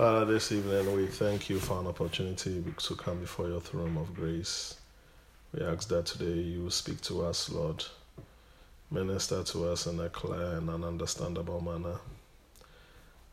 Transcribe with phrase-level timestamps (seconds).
[0.00, 4.14] Father, this evening we thank you for an opportunity to come before your throne of
[4.14, 4.76] grace.
[5.52, 7.84] We ask that today you speak to us, Lord.
[8.90, 11.98] Minister to us in a clear and an understandable manner.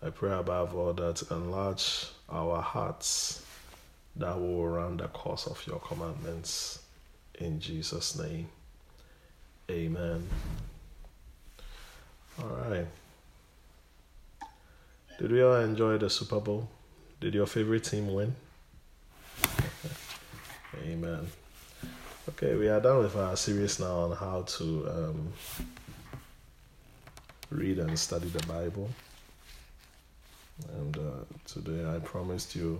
[0.04, 3.46] I pray above all that enlarge our hearts
[4.18, 6.80] that will run the course of your commandments.
[7.36, 8.50] In Jesus' name,
[9.72, 10.28] amen.
[12.42, 12.88] All right.
[15.18, 16.70] Did we all enjoy the Super Bowl?
[17.20, 18.36] Did your favorite team win?
[20.84, 21.28] Amen.
[22.30, 25.34] Okay, we are done with our series now on how to um,
[27.50, 28.92] read and study the Bible.
[30.78, 32.80] And uh, today I promised you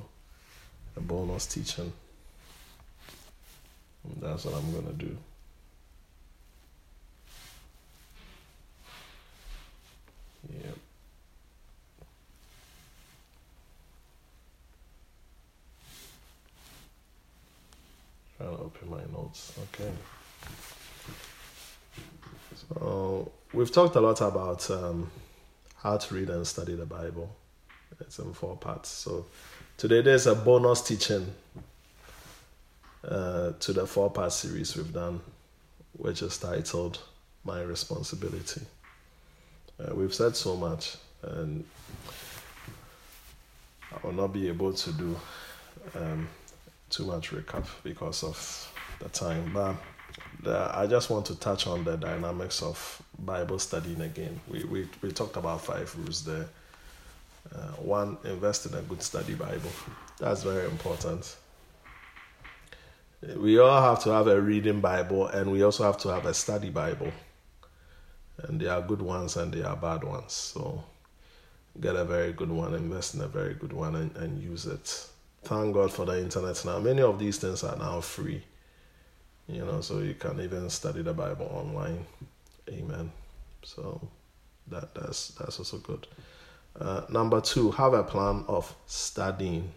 [0.96, 1.92] a bonus teaching.
[4.04, 5.18] And that's what I'm going to do.
[10.54, 10.78] Yep.
[18.54, 19.54] Open my notes.
[19.74, 19.92] Okay.
[22.70, 25.10] So we've talked a lot about um,
[25.78, 27.36] how to read and study the Bible.
[28.00, 28.90] It's in four parts.
[28.90, 29.26] So
[29.78, 31.34] today there's a bonus teaching
[33.08, 35.22] uh, to the four part series we've done,
[35.94, 37.00] which is titled
[37.44, 38.62] My Responsibility.
[39.80, 41.64] Uh, we've said so much, and
[43.92, 45.16] I will not be able to do
[45.96, 46.28] um,
[46.90, 49.52] too much recap because of the time.
[49.54, 49.76] But
[50.44, 54.40] the, I just want to touch on the dynamics of Bible studying again.
[54.48, 56.48] We, we, we talked about five rules there.
[57.54, 59.72] Uh, one, invest in a good study Bible.
[60.20, 61.36] That's very important.
[63.36, 66.34] We all have to have a reading Bible and we also have to have a
[66.34, 67.12] study Bible.
[68.44, 70.34] And there are good ones and there are bad ones.
[70.34, 70.84] So
[71.80, 75.08] get a very good one, invest in a very good one, and, and use it
[75.48, 76.80] thank God for the internet now.
[76.80, 78.44] Many of these things are now free.
[79.48, 82.06] You know, so you can even study the Bible online.
[82.70, 83.12] Amen.
[83.64, 84.02] So
[84.68, 86.06] that that's that's also good.
[86.80, 89.72] Uh, number two, have a plan of studying.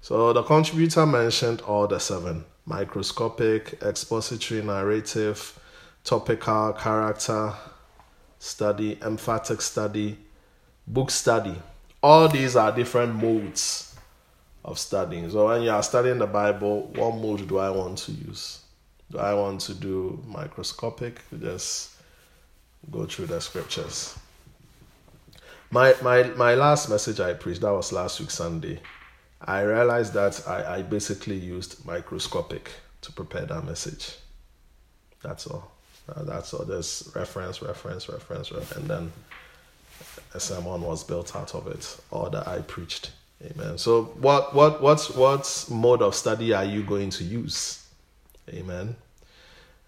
[0.00, 5.58] So the contributor mentioned all the seven microscopic, expository, narrative,
[6.04, 7.54] topical, character
[8.38, 10.18] study, emphatic study,
[10.86, 11.54] book study.
[12.02, 13.87] All these are different modes
[14.64, 15.30] of studying.
[15.30, 18.60] So when you are studying the Bible, what mode do I want to use?
[19.10, 21.20] Do I want to do microscopic?
[21.40, 21.94] Just
[22.90, 24.18] go through the scriptures.
[25.70, 28.80] My my my last message I preached, that was last week Sunday.
[29.40, 32.70] I realized that I, I basically used microscopic
[33.02, 34.16] to prepare that message.
[35.22, 35.70] That's all.
[36.08, 36.64] Uh, that's all.
[36.64, 39.12] There's reference, reference, reference, reference, and then
[40.34, 43.12] a sermon was built out of it, or that I preached.
[43.44, 43.78] Amen.
[43.78, 47.86] So what what what's what mode of study are you going to use?
[48.50, 48.96] Amen.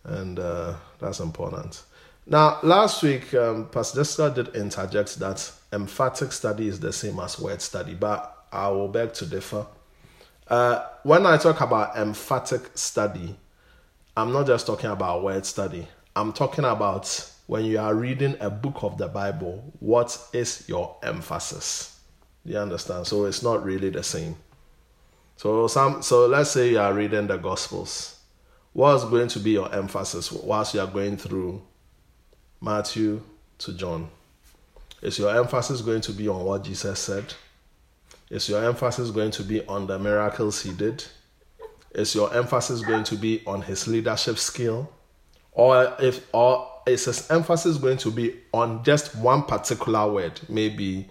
[0.04, 1.82] And uh, that's important.
[2.26, 7.38] Now, last week, um, Pastor Jessica did interject that emphatic study is the same as
[7.38, 9.66] word study, but I will beg to differ.
[10.46, 13.36] Uh, when I talk about emphatic study,
[14.16, 15.88] I'm not just talking about word study.
[16.14, 20.96] I'm talking about when you are reading a book of the Bible, what is your
[21.02, 21.99] emphasis?
[22.44, 23.06] You understand?
[23.06, 24.36] So it's not really the same.
[25.36, 28.18] So some so let's say you are reading the gospels.
[28.72, 31.62] What's going to be your emphasis whilst you are going through
[32.60, 33.22] Matthew
[33.58, 34.10] to John?
[35.02, 37.32] Is your emphasis going to be on what Jesus said?
[38.28, 41.04] Is your emphasis going to be on the miracles he did?
[41.92, 44.90] Is your emphasis going to be on his leadership skill?
[45.52, 51.08] Or if or is his emphasis going to be on just one particular word, maybe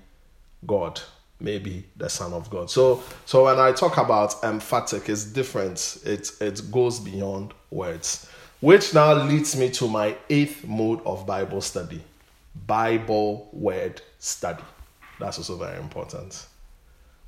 [0.66, 1.01] God?
[1.39, 6.31] Maybe the son of god so so when i talk about emphatic it's different it
[6.41, 8.29] it goes beyond words
[8.59, 12.01] which now leads me to my eighth mode of bible study
[12.67, 14.63] bible word study
[15.19, 16.47] that's also very important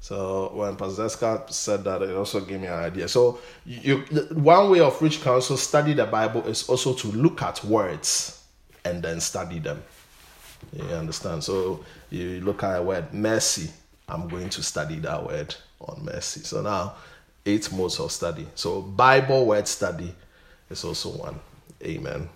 [0.02, 3.08] so when Jessica said that, it also gave me an idea.
[3.08, 4.00] So you,
[4.32, 8.44] one way of can also study the Bible is also to look at words
[8.84, 9.84] and then study them.
[10.74, 11.44] You understand?
[11.44, 13.70] So you look at a word mercy,
[14.12, 16.42] I'm going to study that word on mercy.
[16.42, 16.96] So now,
[17.46, 18.46] eight modes of study.
[18.56, 20.14] So Bible word study
[20.70, 21.40] is also one.
[21.84, 22.30] Amen.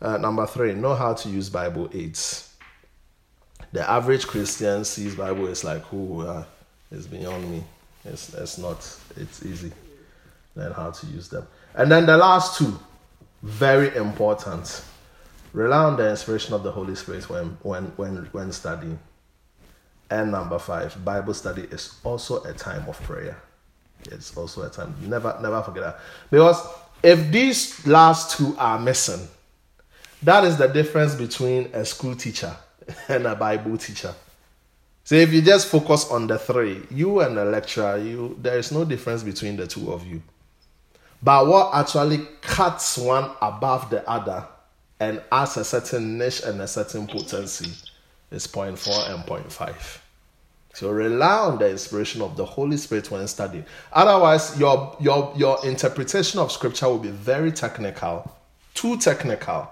[0.00, 2.54] Uh, number three, know how to use Bible aids.
[3.72, 6.44] The average Christian sees Bible is like, who uh,
[6.90, 7.64] is beyond me.
[8.04, 8.78] It's, it's not,
[9.16, 9.72] it's easy.
[10.56, 11.46] Learn how to use them.
[11.74, 12.78] And then the last two,
[13.42, 14.84] very important.
[15.52, 18.98] Rely on the inspiration of the Holy Spirit when, when, when, when studying
[20.10, 23.40] And number five, Bible study is also a time of prayer.
[24.10, 24.94] It's also a time.
[25.02, 26.00] Never, never forget that.
[26.30, 26.66] Because
[27.02, 29.26] if these last two are missing,
[30.22, 32.54] that is the difference between a school teacher
[33.08, 34.14] and a Bible teacher.
[35.04, 38.72] So if you just focus on the three, you and the lecturer, you there is
[38.72, 40.22] no difference between the two of you.
[41.22, 44.46] But what actually cuts one above the other
[45.00, 47.70] and has a certain niche and a certain potency
[48.34, 50.02] is point four and point five.
[50.74, 53.64] So rely on the inspiration of the Holy Spirit when studying.
[53.92, 58.30] Otherwise, your your your interpretation of scripture will be very technical,
[58.74, 59.70] too technical.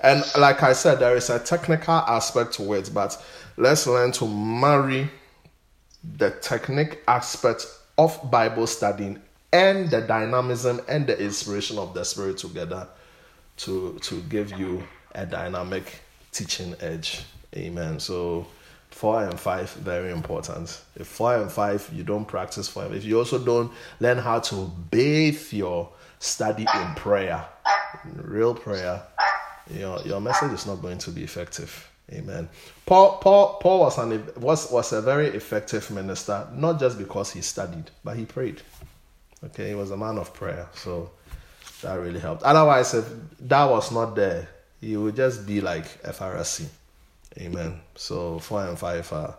[0.00, 3.22] And like I said, there is a technical aspect to it, but
[3.56, 5.10] let's learn to marry
[6.16, 7.66] the technique aspect
[7.98, 9.20] of Bible studying
[9.52, 12.88] and the dynamism and the inspiration of the Spirit together
[13.58, 14.82] to to give you
[15.14, 16.00] a dynamic
[16.32, 17.22] teaching edge.
[17.56, 18.00] Amen.
[18.00, 18.46] So
[18.90, 20.82] four and five very important.
[20.96, 24.70] If four and five you don't practice five if you also don't learn how to
[24.90, 27.44] bathe your study in prayer,
[28.14, 29.02] real prayer,
[29.70, 31.88] your your message is not going to be effective.
[32.10, 32.48] Amen.
[32.86, 37.40] Paul Paul Paul was an was was a very effective minister, not just because he
[37.40, 38.60] studied, but he prayed.
[39.44, 41.10] Okay, he was a man of prayer, so
[41.82, 42.42] that really helped.
[42.44, 43.04] Otherwise, if
[43.40, 44.48] that was not there,
[44.80, 46.68] he would just be like a Pharisee.
[47.38, 47.80] Amen.
[47.94, 49.36] So four and five are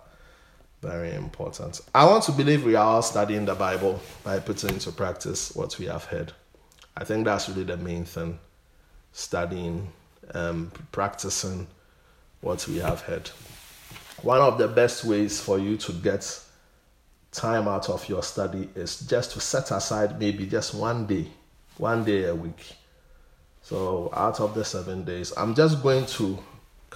[0.81, 1.81] very important.
[1.93, 5.77] I want to believe we are all studying the Bible by putting into practice what
[5.79, 6.33] we have heard.
[6.97, 8.39] I think that's really the main thing.
[9.13, 9.87] Studying,
[10.33, 11.67] um, practicing
[12.41, 13.29] what we have heard.
[14.21, 16.39] One of the best ways for you to get
[17.31, 21.27] time out of your study is just to set aside maybe just one day,
[21.77, 22.75] one day a week.
[23.61, 26.37] So out of the seven days, I'm just going to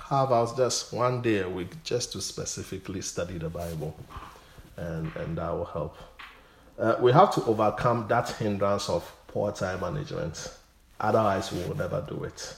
[0.08, 3.96] carve out just one day a week just to specifically study the Bible,
[4.78, 5.98] and and that will help.
[6.80, 10.54] Uh, we have to overcome that hindrance of poor time management.
[11.00, 12.56] Otherwise, we will never do it.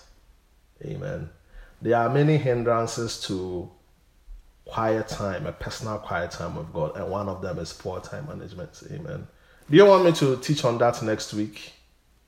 [0.85, 1.29] Amen.
[1.81, 3.69] There are many hindrances to
[4.65, 8.27] quiet time, a personal quiet time with God, and one of them is poor time
[8.27, 8.83] management.
[8.91, 9.27] Amen.
[9.69, 11.73] Do you want me to teach on that next week?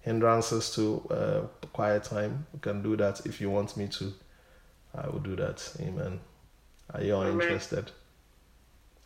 [0.01, 2.47] Hindrances to uh, quiet time.
[2.53, 4.11] We can do that if you want me to.
[4.95, 5.71] I will do that.
[5.79, 6.19] Amen.
[6.93, 7.41] Are you all Amen.
[7.41, 7.91] interested?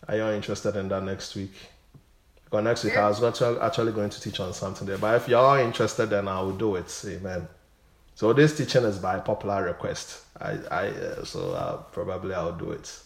[0.07, 1.53] Are you all interested in that next week?
[2.43, 3.05] Because next week yeah.
[3.05, 4.97] I was going to, actually going to teach on something there.
[4.97, 7.03] But if you're interested, then I will do it.
[7.05, 7.47] Amen.
[8.15, 10.23] So this teaching is by popular request.
[10.39, 12.99] I, I uh, so I'll, probably I'll do it.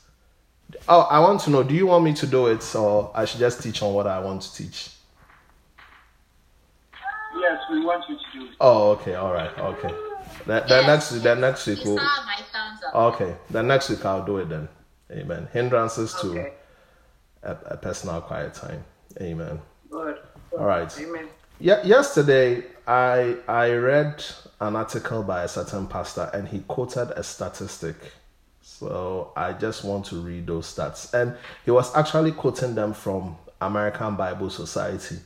[0.88, 1.64] Oh, I want to know.
[1.64, 4.20] Do you want me to do it, or I should just teach on what I
[4.20, 4.92] want to teach?
[7.42, 8.52] Yes, we want you to do it.
[8.62, 9.96] Oh, okay, all right, okay.
[10.46, 10.88] The, the yes.
[10.88, 11.80] next, the next week.
[11.84, 11.98] We'll,
[12.94, 14.68] okay, the next week I'll do it then.
[15.12, 15.48] Amen.
[15.54, 16.54] Hindrances okay.
[17.42, 18.84] to a, a, personal quiet time.
[19.20, 19.60] Amen.
[19.90, 20.20] Good.
[20.52, 20.94] All right.
[21.00, 21.28] Amen.
[21.60, 24.24] Yeah, yesterday I I read
[24.62, 27.96] an article by a certain pastor and he quoted a statistic
[28.80, 31.14] so I just want to read those stats.
[31.14, 31.36] And
[31.66, 35.18] he was actually quoting them from American Bible Society.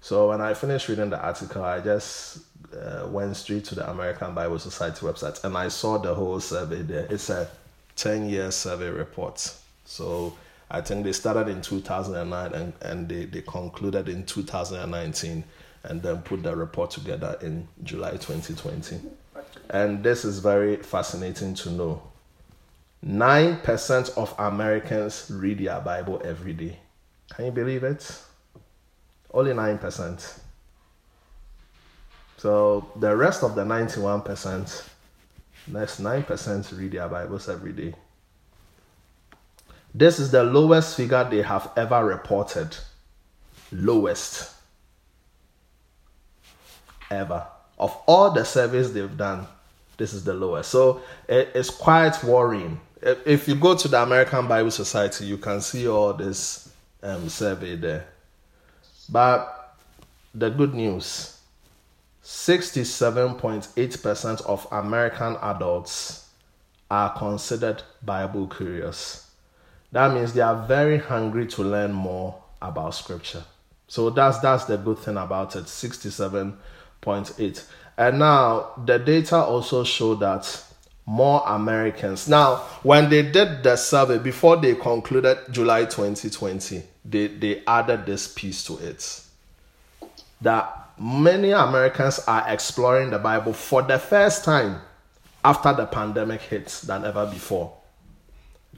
[0.00, 2.40] So when I finished reading the article, I just
[2.74, 6.82] uh, went straight to the American Bible Society website and I saw the whole survey
[6.82, 7.06] there.
[7.10, 7.48] It's a
[7.96, 9.54] 10 year survey report.
[9.84, 10.36] So
[10.70, 15.44] I think they started in 2009 and, and they, they concluded in 2019
[15.84, 19.00] and then put the report together in July 2020.
[19.70, 22.02] And this is very fascinating to know
[23.04, 26.78] 9% of Americans read their Bible every day.
[27.34, 28.22] Can you believe it?
[29.34, 30.40] Only 9%.
[32.42, 34.88] So the rest of the 91%,
[35.68, 37.94] next 9% read their Bibles every day.
[39.94, 42.76] This is the lowest figure they have ever reported.
[43.70, 44.56] Lowest.
[47.12, 47.46] Ever.
[47.78, 49.46] Of all the surveys they've done,
[49.96, 50.68] this is the lowest.
[50.68, 52.80] So it's quite worrying
[53.24, 56.72] if you go to the American Bible Society, you can see all this
[57.04, 58.06] um, survey there.
[59.08, 59.76] But
[60.34, 61.38] the good news
[62.24, 66.28] 67.8% of American adults
[66.90, 69.30] are considered Bible curious.
[69.90, 73.44] That means they are very hungry to learn more about scripture.
[73.88, 77.64] So that's that's the good thing about it 67.8.
[77.98, 80.64] And now the data also show that
[81.04, 82.28] more Americans.
[82.28, 88.32] Now, when they did the survey before they concluded July 2020, they, they added this
[88.32, 89.20] piece to it
[90.40, 94.80] that many Americans are exploring the Bible for the first time
[95.44, 97.76] after the pandemic hits than ever before.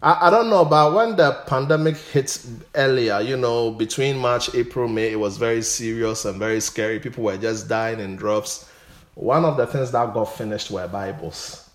[0.03, 4.89] I, I don't know, but when the pandemic hit earlier, you know, between March, April,
[4.89, 6.99] May, it was very serious and very scary.
[6.99, 8.71] People were just dying in droves.
[9.15, 11.69] One of the things that got finished were Bibles.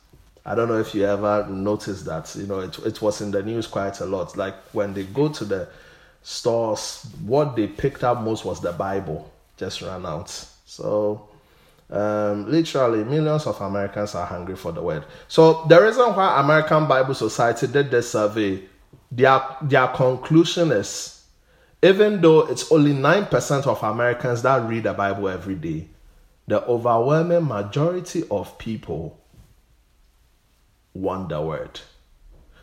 [0.46, 2.36] I don't know if you ever noticed that.
[2.36, 4.36] You know, it, it was in the news quite a lot.
[4.36, 5.70] Like when they go to the
[6.24, 10.30] stores, what they picked up most was the Bible, just ran out.
[10.66, 11.28] So
[11.90, 15.04] um, literally, millions of Americans are hungry for the word.
[15.28, 18.64] So the reason why American Bible Society did this survey,
[19.12, 21.26] their their conclusion is,
[21.84, 25.88] even though it's only nine percent of Americans that read the Bible every day,
[26.48, 29.20] the overwhelming majority of people
[30.94, 31.80] want the word.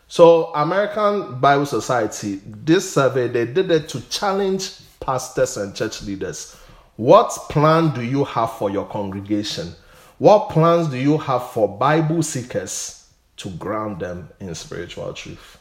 [0.08, 6.56] So American Bible Society, this survey they did it to challenge pastors and church leaders
[6.96, 9.72] what plan do you have for your congregation?
[10.18, 15.58] What plans do you have for Bible seekers to ground them in spiritual truth?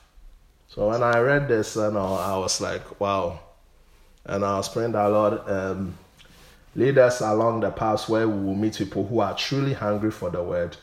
[0.69, 3.39] So when I read this, you know, I was like, wow.
[4.25, 5.97] And I was praying that Lord um,
[6.75, 10.29] lead us along the path where we will meet people who are truly hungry for
[10.29, 10.77] the word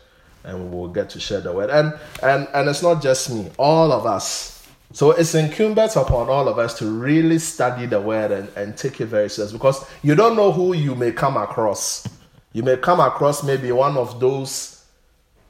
[0.44, 1.70] and we will get to share the word.
[1.70, 4.61] And and and it's not just me, all of us
[4.92, 9.00] so it's incumbent upon all of us to really study the word and, and take
[9.00, 12.06] it very serious because you don't know who you may come across.
[12.52, 14.84] You may come across maybe one of those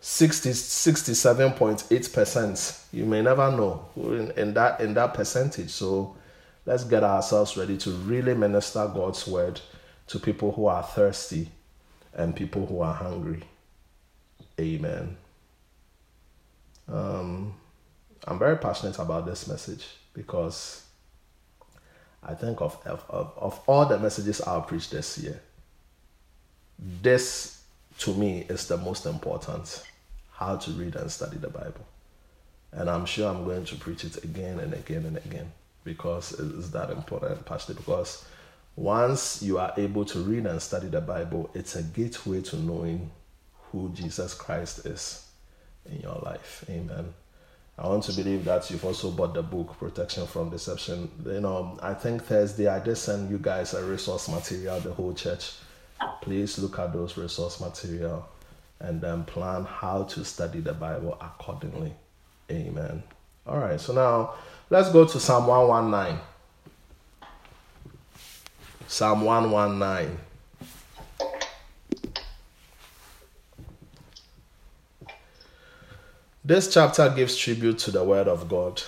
[0.01, 2.85] 60, 67.8%.
[2.93, 5.71] You may never know in, in, that, in that percentage.
[5.71, 6.17] So
[6.65, 9.61] let's get ourselves ready to really minister God's word
[10.09, 11.49] to people who are thirsty
[12.15, 13.43] and people who are hungry.
[14.61, 15.17] Amen.
[16.89, 17.55] Um,
[18.27, 20.85] I'm very passionate about this message because
[22.23, 25.41] I think of, of, of all the messages I'll preach this year,
[26.79, 27.63] this
[27.99, 29.85] to me is the most important
[30.33, 31.87] how to read and study the Bible.
[32.73, 35.53] And I'm sure I'm going to preach it again and again and again
[35.85, 37.79] because it's that important passionate.
[37.79, 38.25] Because
[38.77, 43.11] once you are able to read and study the Bible, it's a gateway to knowing
[43.71, 45.27] who Jesus Christ is
[45.91, 46.65] in your life.
[46.71, 47.13] Amen.
[47.79, 51.11] I want to believe that you've also bought the book Protection from Deception.
[51.25, 55.15] You know, I think Thursday I did send you guys a resource material, the whole
[55.15, 55.53] church.
[56.21, 58.29] Please look at those resource material
[58.81, 61.95] and then plan how to study the Bible accordingly.
[62.51, 63.03] Amen.
[63.47, 64.35] All right, so now
[64.69, 66.21] let's go to Psalm 119.
[68.87, 70.19] Psalm 119.
[76.45, 78.83] This chapter gives tribute to the Word of God,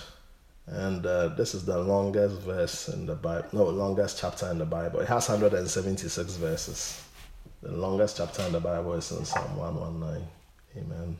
[0.67, 3.47] and uh, this is the longest verse in the Bible.
[3.53, 4.99] No, longest chapter in the Bible.
[4.99, 7.01] It has 176 verses.
[7.61, 10.27] The longest chapter in the Bible is in Psalm 119.
[10.77, 11.15] Amen.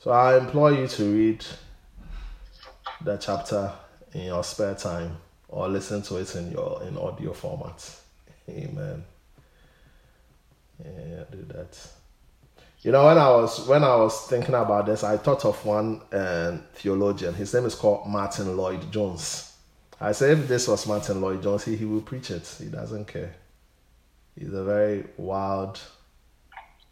[0.00, 1.46] So I implore you to read
[3.04, 3.72] the chapter
[4.12, 7.96] in your spare time or listen to it in your in audio format.
[8.48, 9.04] Amen.
[10.84, 11.78] Yeah, do that.
[12.84, 16.02] You know, when I was when I was thinking about this, I thought of one
[16.12, 17.32] uh, theologian.
[17.32, 19.56] His name is called Martyn Lloyd-Jones.
[19.98, 22.46] I said, if this was Martyn Lloyd-Jones, he, he will preach it.
[22.58, 23.34] He doesn't care.
[24.38, 25.80] He's a very wild,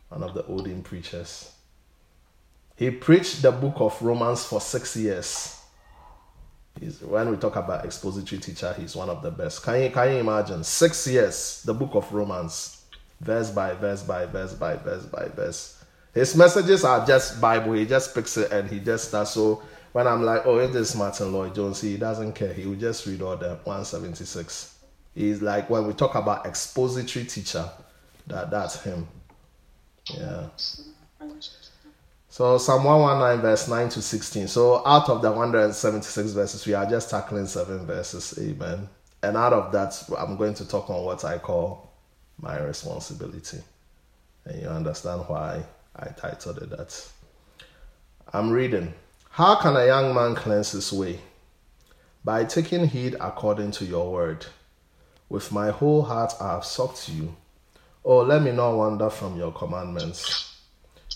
[0.09, 1.53] one of the olden preachers.
[2.75, 5.61] He preached the book of Romans for six years.
[6.81, 9.63] He's, when we talk about expository teacher, he's one of the best.
[9.63, 10.65] Can you, can you imagine?
[10.65, 12.83] Six years, the book of Romans,
[13.21, 15.82] verse by verse by verse by verse by verse.
[16.15, 17.73] His messages are just Bible.
[17.73, 19.31] He just picks it and he just starts.
[19.31, 22.53] So when I'm like, oh, it is Martyn Lloyd-Jones, he doesn't care.
[22.53, 24.79] He will just read all the 176.
[25.15, 27.69] He's like when we talk about expository teacher,
[28.27, 29.07] that that's him.
[30.15, 30.49] Yeah.
[32.29, 34.49] So Psalm 119 verse 9 to 16.
[34.49, 38.39] So out of the 176 verses, we are just tackling seven verses.
[38.39, 38.89] Amen.
[39.23, 41.93] And out of that, I'm going to talk on what I call
[42.41, 43.59] my responsibility.
[44.47, 45.63] And you understand why
[45.95, 47.09] I titled it that.
[48.33, 48.95] I'm reading.
[49.31, 51.21] How can a young man cleanse his way?
[52.25, 54.47] By taking heed according to your word.
[55.29, 57.37] With my whole heart I have sought you.
[58.05, 60.57] Oh, let me not wander from your commandments.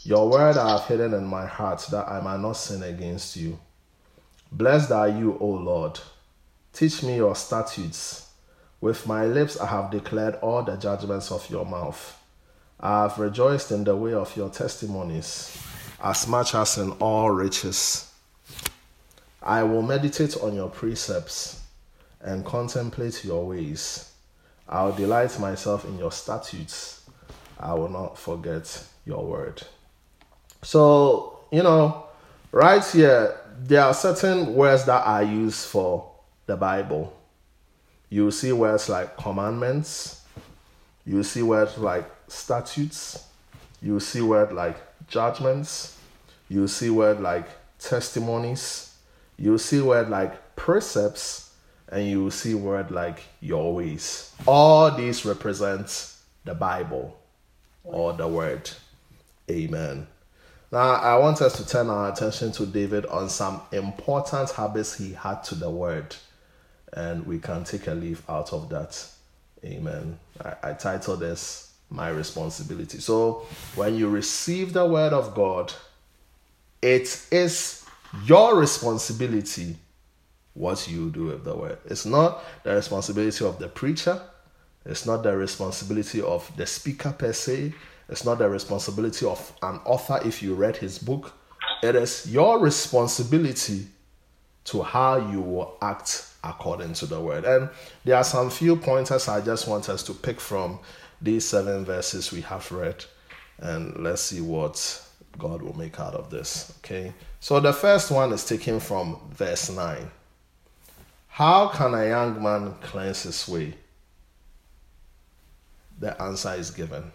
[0.02, 3.58] Your word I have hidden in my heart that I might not sin against you.
[4.52, 5.98] Blessed are you, O Lord.
[6.72, 8.30] Teach me your statutes.
[8.80, 12.18] With my lips I have declared all the judgments of your mouth.
[12.78, 15.56] I have rejoiced in the way of your testimonies
[16.02, 18.12] as much as in all riches.
[19.42, 21.62] I will meditate on your precepts
[22.20, 24.12] and contemplate your ways.
[24.68, 27.08] I will delight myself in your statutes.
[27.58, 29.62] I will not forget your word.
[30.62, 32.06] So, you know,
[32.52, 36.10] right here, there are certain words that are used for
[36.46, 37.16] the Bible.
[38.10, 40.22] You see words like commandments,
[41.04, 43.24] you see words like statutes,
[43.82, 44.76] you see word like
[45.08, 45.98] judgments,
[46.48, 47.46] you see word like
[47.78, 48.96] testimonies,
[49.38, 51.52] you see word like precepts,
[51.88, 54.32] and you see word like your ways.
[54.46, 56.12] All these represent
[56.44, 57.16] the Bible
[57.84, 58.70] or the word.
[59.50, 60.06] Amen.
[60.72, 65.12] Now, I want us to turn our attention to David on some important habits he
[65.12, 66.16] had to the word,
[66.92, 69.06] and we can take a leaf out of that.
[69.64, 70.18] Amen.
[70.44, 72.98] I, I titled this My Responsibility.
[72.98, 75.72] So, when you receive the word of God,
[76.82, 77.84] it is
[78.24, 79.76] your responsibility
[80.54, 81.78] what you do with the word.
[81.84, 84.20] It's not the responsibility of the preacher,
[84.84, 87.74] it's not the responsibility of the speaker per se,
[88.08, 91.32] it's not the responsibility of an author if you read his book.
[91.82, 93.86] It is your responsibility
[94.64, 97.44] to how you will act according to the word.
[97.44, 97.68] And
[98.04, 100.78] there are some few pointers I just want us to pick from
[101.20, 103.04] these seven verses we have read.
[103.58, 105.02] And let's see what
[105.38, 106.72] God will make out of this.
[106.78, 107.12] Okay.
[107.40, 110.10] So the first one is taken from verse 9.
[111.28, 113.74] How can a young man cleanse his way?
[115.98, 117.12] The answer is given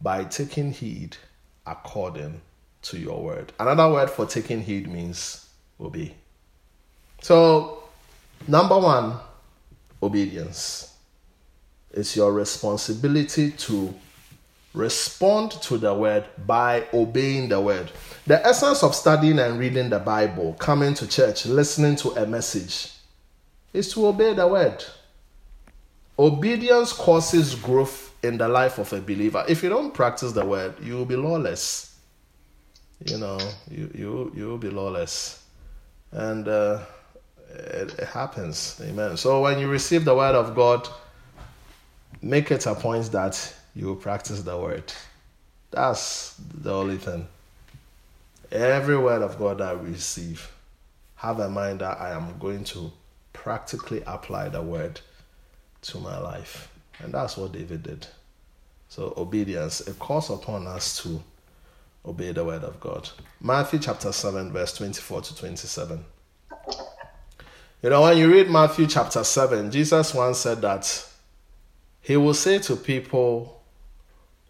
[0.00, 1.16] by taking heed
[1.66, 2.40] according
[2.82, 3.52] to your word.
[3.58, 5.48] Another word for taking heed means
[5.80, 6.14] obey.
[7.20, 7.84] So,
[8.46, 9.16] number one,
[10.02, 10.87] obedience.
[11.92, 13.94] It's your responsibility to
[14.74, 17.90] respond to the word by obeying the word.
[18.26, 22.92] The essence of studying and reading the Bible, coming to church, listening to a message,
[23.72, 24.84] is to obey the word.
[26.18, 29.44] Obedience causes growth in the life of a believer.
[29.48, 31.96] If you don't practice the word, you will be lawless.
[33.06, 33.38] You know,
[33.70, 35.44] you you you will be lawless,
[36.10, 36.80] and uh,
[37.48, 38.80] it, it happens.
[38.84, 39.16] Amen.
[39.16, 40.88] So when you receive the word of God,
[42.22, 44.92] make it a point that you practice the word.
[45.70, 47.28] That's the only thing.
[48.50, 50.50] Every word of God that I receive,
[51.16, 52.90] have a mind that I am going to
[53.32, 55.00] practically apply the word
[55.82, 56.70] to my life.
[57.00, 58.06] And that's what David did.
[58.88, 61.22] So, obedience, it calls upon us to
[62.06, 63.08] obey the word of God.
[63.40, 66.04] Matthew chapter 7, verse 24 to 27.
[67.82, 71.07] You know, when you read Matthew chapter 7, Jesus once said that
[72.08, 73.60] he will say to people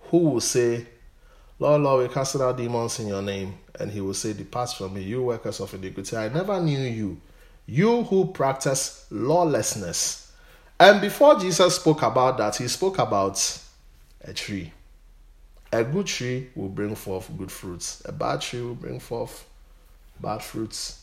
[0.03, 0.87] who will say,
[1.59, 3.59] Lord, Lord, we cast out demons in your name.
[3.81, 6.17] And he will say, Depart from me, you workers of iniquity.
[6.17, 7.21] I never knew you,
[7.67, 10.31] you who practice lawlessness.
[10.79, 13.61] And before Jesus spoke about that, he spoke about
[14.21, 14.73] a tree.
[15.73, 19.45] A good tree will bring forth good fruits, a bad tree will bring forth
[20.21, 21.03] bad fruits.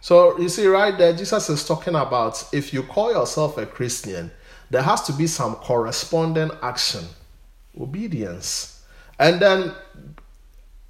[0.00, 4.30] So you see, right there, Jesus is talking about if you call yourself a Christian,
[4.70, 7.04] there has to be some corresponding action,
[7.80, 8.82] obedience.
[9.18, 9.72] And then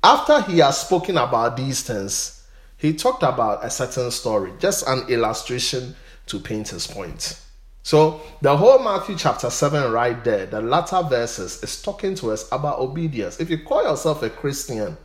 [0.02, 2.44] after he has spoken about these things,
[2.76, 5.94] he talked about a certain story, just an illustration
[6.26, 7.40] to paint his point.
[7.82, 12.48] So the whole Matthew chapter 7 right there, the latter verses is talking to us
[12.50, 13.38] about obedience.
[13.40, 14.96] If you call yourself a Christian,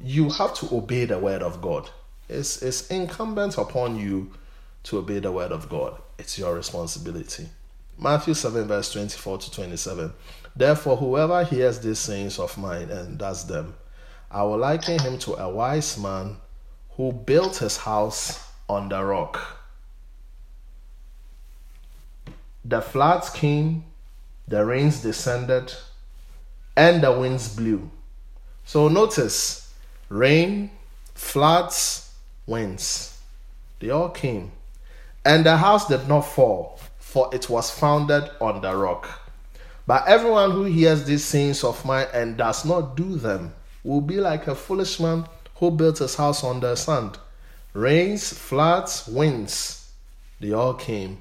[0.00, 1.88] you have to obey the word of God.
[2.28, 4.30] It's, it's incumbent upon you
[4.84, 6.00] to obey the word of God.
[6.18, 7.48] It's your responsibility.
[8.02, 10.12] Matthew 7, verse 24 to 27.
[10.56, 13.74] Therefore, whoever hears these sayings of mine and does them,
[14.30, 16.36] I will liken him to a wise man
[16.96, 19.40] who built his house on the rock.
[22.64, 23.84] The floods came,
[24.48, 25.72] the rains descended,
[26.76, 27.90] and the winds blew.
[28.64, 29.72] So notice
[30.08, 30.70] rain,
[31.14, 32.14] floods,
[32.46, 33.20] winds.
[33.80, 34.52] They all came.
[35.24, 36.80] And the house did not fall,
[37.12, 39.20] for it was founded on the rock.
[39.86, 43.52] But everyone who hears these sayings of mine and does not do them
[43.84, 47.18] will be like a foolish man who built his house on the sand.
[47.74, 49.92] Rains, floods, winds,
[50.40, 51.18] they all came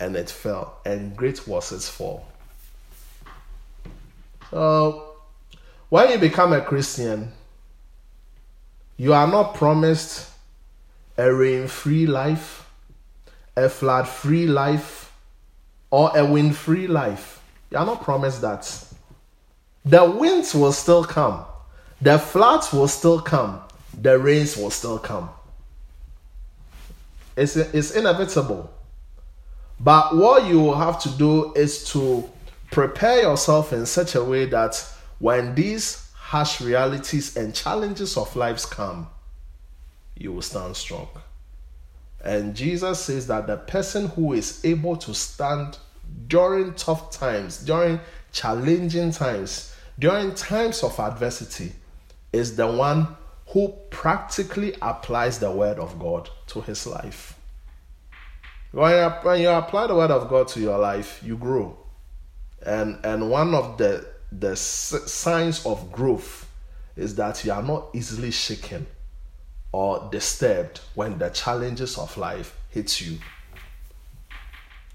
[0.00, 2.26] and it fell, and great was its fall.
[4.50, 5.14] So,
[5.88, 7.30] when you become a Christian,
[8.96, 10.30] you are not promised
[11.16, 12.68] a rain free life,
[13.56, 15.07] a flood free life,
[15.90, 17.42] or a wind free life.
[17.70, 18.84] You are not promised that.
[19.84, 21.44] The winds will still come,
[22.00, 23.60] the floods will still come,
[23.98, 25.30] the rains will still come.
[27.36, 28.70] It's, it's inevitable.
[29.80, 32.28] But what you will have to do is to
[32.70, 34.84] prepare yourself in such a way that
[35.20, 39.08] when these harsh realities and challenges of lives come,
[40.16, 41.08] you will stand strong.
[42.20, 45.78] And Jesus says that the person who is able to stand
[46.26, 48.00] during tough times, during
[48.32, 51.72] challenging times, during times of adversity,
[52.32, 53.16] is the one
[53.48, 57.38] who practically applies the word of God to his life.
[58.72, 61.78] When you, apply the word of God to your life, you grow.
[62.66, 66.46] And, and one of the, the signs of growth
[66.96, 68.86] is that you are not easily shaken
[69.72, 73.18] or disturbed when the challenges of life hits you.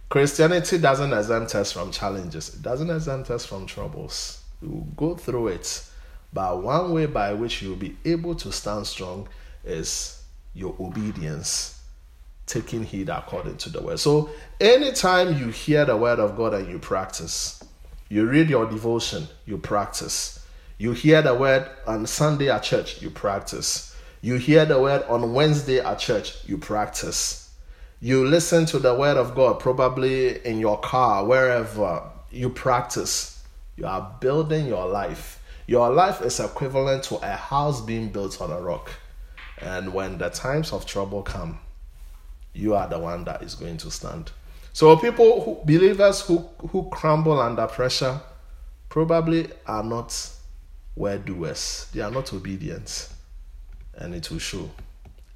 [0.10, 2.54] Christianity doesn't exempt us from challenges.
[2.54, 4.44] It doesn't exempt us from troubles.
[4.62, 5.90] We will go through it
[6.34, 9.30] but one way by which you'll be able to stand strong
[9.64, 10.24] is
[10.56, 11.80] your obedience,
[12.48, 14.00] taking heed according to the word.
[14.00, 17.64] So, anytime you hear the word of God and you practice,
[18.10, 20.40] you read your devotion, you practice.
[20.80, 23.93] You hear the word on Sunday at church, you practice.
[24.24, 27.54] You hear the word on Wednesday at church, you practice.
[28.00, 33.44] You listen to the word of God, probably in your car, wherever you practice.
[33.78, 38.52] You are building your life your life is equivalent to a house being built on
[38.52, 38.92] a rock.
[39.60, 41.60] And when the times of trouble come,
[42.54, 44.32] you are the one that is going to stand.
[44.74, 48.20] So people who believers who, who crumble under pressure
[48.90, 50.30] probably are not
[50.96, 51.88] word doers.
[51.94, 53.10] They are not obedient.
[53.96, 54.70] And it will show.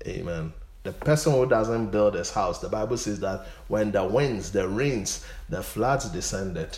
[0.06, 0.54] Amen.
[0.84, 4.68] The person who doesn't build his house, the Bible says that when the winds, the
[4.68, 6.78] rains, the floods descended,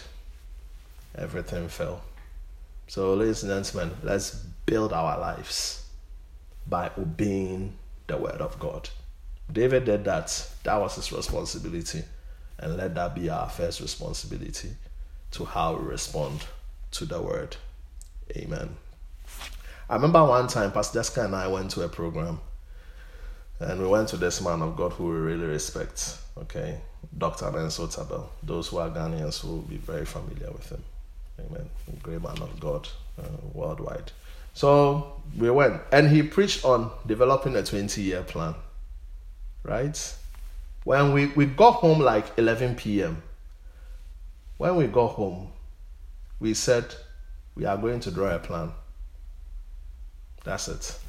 [1.15, 2.01] everything fell.
[2.87, 4.33] So, ladies and gentlemen, let's
[4.65, 5.85] build our lives
[6.65, 7.73] by obeying
[8.07, 8.89] the word of God.
[9.51, 10.49] David did that.
[10.63, 12.03] That was his responsibility.
[12.57, 14.71] And let that be our first responsibility
[15.31, 16.45] to how we respond
[16.91, 17.55] to the word.
[18.35, 18.75] Amen.
[19.89, 22.39] I remember one time Pastor Jessica and I went to a program
[23.59, 26.79] and we went to this man of God who we really respect, okay,
[27.17, 27.51] Dr.
[27.51, 28.23] Mensa Otabil.
[28.43, 30.83] Those who are Ghanaians will be very familiar with him.
[31.39, 31.69] Amen.
[32.03, 33.23] Great man of God uh,
[33.53, 34.11] worldwide.
[34.53, 38.53] So we went, and he preached on developing a 20 year plan.
[39.63, 40.15] Right?
[40.83, 43.23] When we, we got home like 11 p.m.,
[44.57, 45.51] when we got home,
[46.39, 46.93] we said,
[47.55, 48.71] We are going to draw a plan.
[50.49, 50.99] That's it.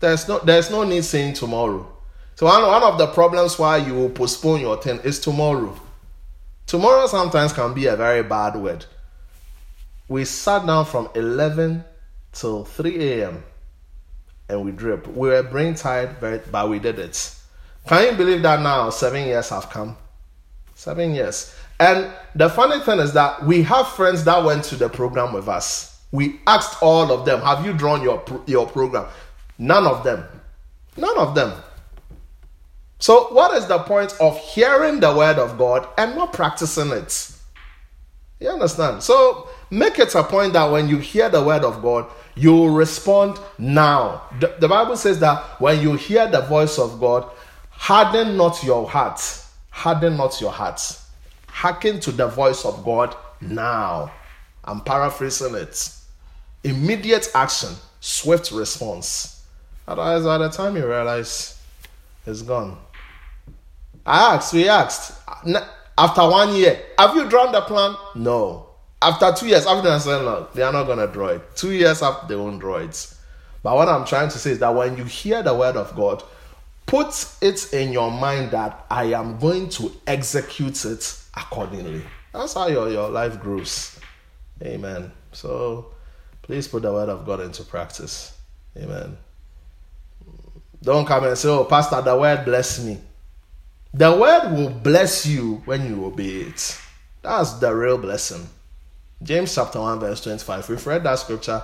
[0.00, 1.86] There's no, there's no need saying tomorrow.
[2.36, 5.78] So, one, one of the problems why you will postpone your thing is tomorrow.
[6.66, 8.86] Tomorrow sometimes can be a very bad word
[10.10, 11.84] we sat down from 11
[12.32, 13.44] till 3 a.m.
[14.48, 15.06] and we drip.
[15.06, 17.34] We were brain tired, but we did it.
[17.86, 19.96] Can you believe that now seven years have come?
[20.74, 21.54] Seven years.
[21.78, 25.48] And the funny thing is that we have friends that went to the program with
[25.48, 25.89] us.
[26.12, 29.06] We asked all of them, Have you drawn your, your program?
[29.58, 30.24] None of them.
[30.96, 31.52] None of them.
[32.98, 37.32] So, what is the point of hearing the word of God and not practicing it?
[38.40, 39.02] You understand?
[39.02, 43.38] So, make it a point that when you hear the word of God, you respond
[43.58, 44.22] now.
[44.38, 47.30] The, the, Bible says that when you hear the voice of God,
[47.70, 49.20] harden not your heart.
[49.70, 50.80] Harden not your heart.
[51.46, 54.12] Hearken to the voice of God now.
[54.64, 55.94] I'm paraphrasing it.
[56.62, 57.70] Immediate action,
[58.00, 59.44] swift response.
[59.88, 61.60] Otherwise, by the time you realize
[62.26, 62.78] it's gone.
[64.04, 65.20] I asked, we asked,
[65.96, 67.94] after one year, have you drawn the plan?
[68.14, 68.66] No.
[69.02, 71.56] After two years, after they said, look, they are not going to draw it.
[71.56, 73.14] Two years after, they won't draw it.
[73.62, 76.22] But what I'm trying to say is that when you hear the word of God,
[76.86, 82.02] put it in your mind that I am going to execute it accordingly.
[82.32, 83.98] That's how your, your life grows.
[84.62, 85.12] Amen.
[85.32, 85.92] So
[86.50, 88.36] please put the word of God into practice.
[88.76, 89.16] Amen.
[90.82, 92.98] Don't come and say, Oh, Pastor, the word bless me.
[93.94, 96.76] The word will bless you when you obey it.
[97.22, 98.48] That's the real blessing.
[99.22, 100.68] James chapter 1, verse 25.
[100.70, 101.62] We've read that scripture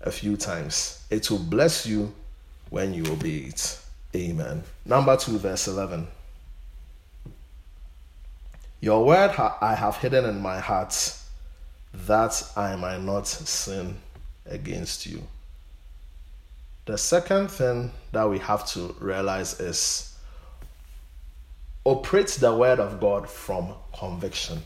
[0.00, 1.04] a few times.
[1.10, 2.14] It will bless you
[2.68, 3.80] when you obey it.
[4.14, 4.62] Amen.
[4.84, 6.06] Number 2, verse 11.
[8.80, 11.16] Your word I have hidden in my heart
[11.92, 13.96] that I might not sin
[14.50, 15.22] against you.
[16.86, 20.14] The second thing that we have to realize is
[21.84, 24.62] operate the word of God from conviction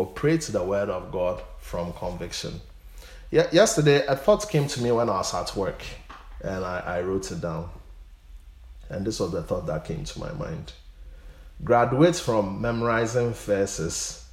[0.00, 2.60] operate the word of God from conviction.
[3.30, 5.82] Ye- yesterday, a thought came to me when I was at work,
[6.42, 7.68] and I, I wrote it down.
[8.88, 10.72] And this was the thought that came to my mind.
[11.62, 14.26] Graduate from memorizing verses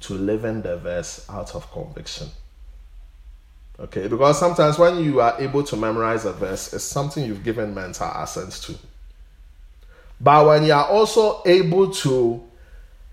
[0.00, 2.28] to living the verse out of conviction.
[3.80, 7.74] Okay, because sometimes when you are able to memorize a verse, it's something you've given
[7.74, 8.74] mental assent to.
[10.20, 12.44] But when you are also able to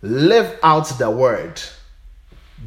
[0.02, 1.62] live out the word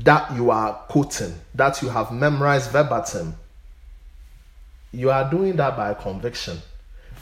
[0.02, 3.34] that you are quoting, that you have memorized verbatim,
[4.92, 6.58] you are doing that by conviction.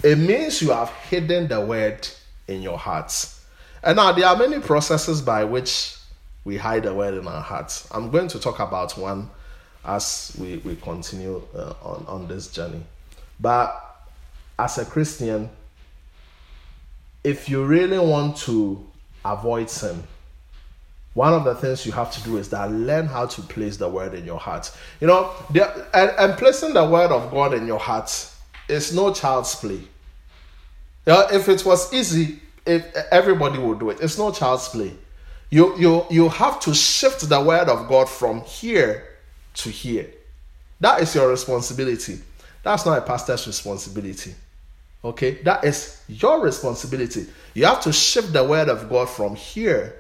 [0.04, 2.06] It means you have hidden the word
[2.46, 3.44] in your hearts.
[3.82, 5.96] And now there are many processes by which
[6.44, 7.88] we hide the word in our hearts.
[7.90, 9.28] I'm going to talk about one
[9.84, 12.82] as we, we continue uh, on, on this journey.
[13.40, 13.84] But
[14.58, 15.48] as a Christian,
[17.24, 18.84] if you really want to
[19.24, 20.02] avoid sin,
[21.14, 23.88] one of the things you have to do is that learn how to place the
[23.88, 24.70] word in your heart.
[25.00, 28.32] You know, and, and placing the word of God in your heart
[28.68, 29.80] is no child's play.
[31.06, 34.92] You know, if it was easy, if everybody would do it, it's no child's play.
[35.50, 39.07] You you you have to shift the word of God from here
[39.58, 40.10] to here.
[40.80, 42.18] That is your responsibility.
[42.62, 44.34] That's not a pastor's responsibility.
[45.04, 47.26] Okay, that is your responsibility.
[47.54, 49.94] You have to shift the word of God from here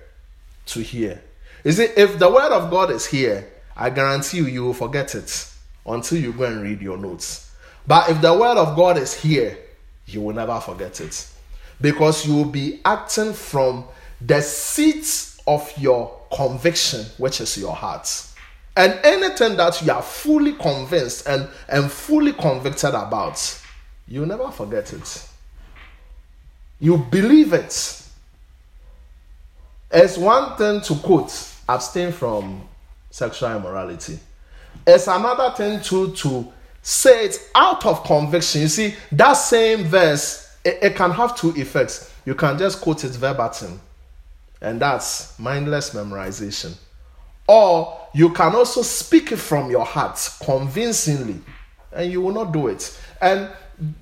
[0.66, 1.22] to here.
[1.64, 5.52] See, if the word of God is here, I guarantee you, you will forget it
[5.86, 7.52] until you go and read your notes.
[7.86, 9.56] But if the word of God is here,
[10.06, 11.28] you will never forget it
[11.80, 13.84] because you will be acting from
[14.20, 18.08] the seat of your conviction, which is your heart.
[18.78, 23.60] And anything that you are fully convinced and, and fully convicted about,
[24.06, 25.28] you never forget it.
[26.78, 28.04] You believe it.
[29.90, 31.32] It's one thing to quote,
[31.68, 32.68] abstain from
[33.10, 34.20] sexual immorality.
[34.86, 38.60] It's another thing to, to say it out of conviction.
[38.60, 42.14] You see, that same verse, it, it can have two effects.
[42.24, 43.80] You can just quote it verbatim,
[44.60, 46.76] and that's mindless memorization.
[47.48, 51.40] Or you can also speak it from your heart convincingly,
[51.92, 52.96] and you will not do it.
[53.20, 53.50] And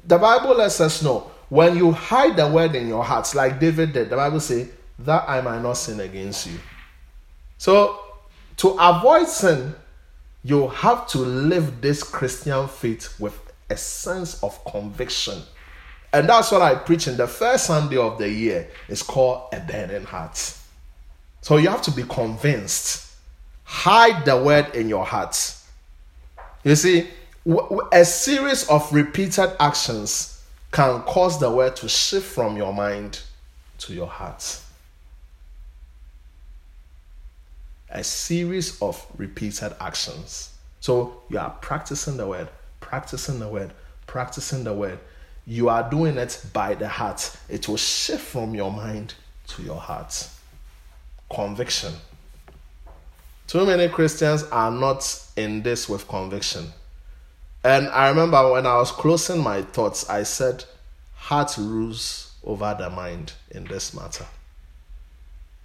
[0.07, 3.93] the Bible lets us know when you hide the word in your heart, like David
[3.93, 6.59] did, the Bible says, that I might not sin against you.
[7.59, 8.01] So,
[8.57, 9.75] to avoid sin,
[10.43, 13.39] you have to live this Christian faith with
[13.71, 15.43] a sense of conviction.
[16.13, 18.71] And that's what I preach in the first Sunday of the year.
[18.89, 20.55] It's called a burning heart.
[21.43, 23.06] So you have to be convinced.
[23.67, 25.55] Hide the word in your heart.
[26.63, 27.09] You see,
[27.93, 33.21] a series of repeated actions can cause the word to shift from your mind
[33.79, 34.61] to your heart.
[37.91, 40.53] A series of repeated actions.
[40.81, 42.49] So you are practicing the word,
[42.81, 43.73] practicing the word,
[44.07, 44.99] practicing the word.
[45.45, 47.37] You are doing it by the heart.
[47.49, 49.15] It will shift from your mind
[49.49, 50.29] to your heart.
[51.33, 51.93] Conviction.
[53.47, 56.73] Too many Christians are not in this with conviction.
[57.63, 60.65] And I remember when I was closing my thoughts, I said,
[61.15, 64.27] heart rules over the mind in this matter.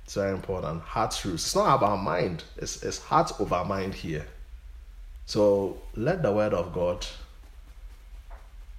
[0.06, 0.82] It's very important.
[0.82, 1.46] Heart rules.
[1.46, 4.26] It's not about mind, it's, it's heart over mind here.
[5.26, 7.06] So let the word of God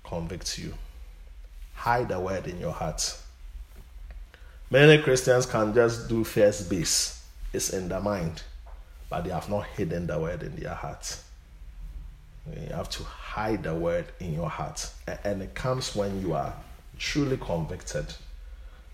[0.04, 0.74] convict you.
[1.74, 3.16] Hide the word in your heart.
[4.70, 8.42] Many Christians can just do first base, it's in the mind,
[9.12, 11.18] but they have not hidden the word in their heart.
[12.50, 14.90] You have to hide the word in your heart.
[15.22, 16.54] And it comes when you are
[16.98, 18.06] truly convicted.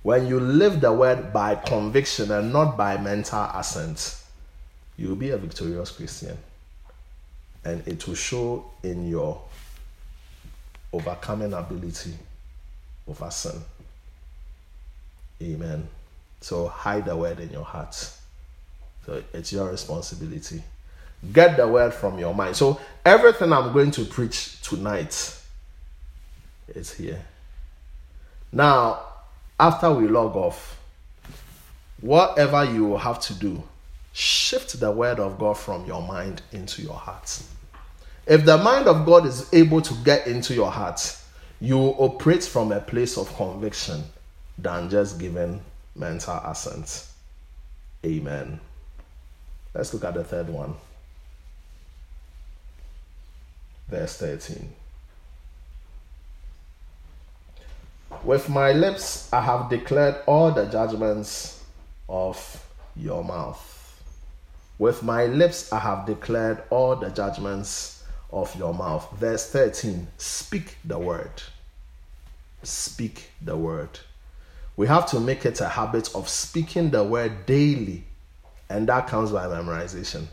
[0.02, 4.20] When you live the word by conviction and not by mental assent,
[4.96, 6.36] you'll be a victorious Christian.
[7.64, 9.40] And it will show in your
[10.92, 12.14] overcoming ability
[13.06, 13.62] over sin.
[15.40, 15.86] Amen.
[16.40, 18.17] So hide the word in your heart.
[19.08, 20.62] So it's your responsibility.
[21.32, 22.56] Get the word from your mind.
[22.56, 25.34] So everything I'm going to preach tonight
[26.68, 27.22] is here.
[28.52, 29.00] Now,
[29.58, 30.78] after we log off,
[32.02, 33.62] whatever you have to do,
[34.12, 37.42] shift the word of God from your mind into your heart.
[38.26, 41.16] If the mind of God is able to get into your heart,
[41.62, 44.04] you operate from a place of conviction
[44.58, 45.62] than just giving
[45.96, 47.06] mental assent.
[48.04, 48.60] Amen.
[49.78, 50.74] Let's look at the third one
[53.88, 54.72] verse 13.
[58.24, 61.62] With my lips I have declared all the judgments
[62.08, 64.02] of your mouth.
[64.80, 69.08] With my lips I have declared all the judgments of your mouth.
[69.12, 71.40] Verse 13 Speak the word.
[72.64, 74.00] Speak the word.
[74.76, 78.07] We have to make it a habit of speaking the word daily,
[78.70, 80.26] and that comes by memorization.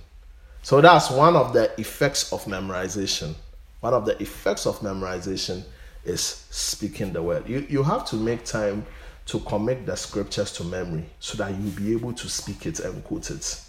[0.61, 3.35] So that's one of the effects of memorization.
[3.81, 5.63] One of the effects of memorization
[6.03, 7.47] is speaking the word.
[7.47, 8.85] You, you have to make time
[9.27, 13.03] to commit the scriptures to memory so that you'll be able to speak it and
[13.03, 13.61] quote it.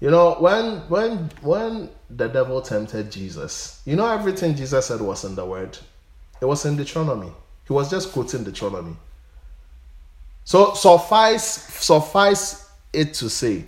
[0.00, 5.24] You know, when when when the devil tempted Jesus, you know everything Jesus said was
[5.24, 5.78] in the word.
[6.40, 7.32] It was in Deuteronomy.
[7.66, 8.96] He was just quoting Deuteronomy.
[10.44, 13.64] So suffice suffice it to say,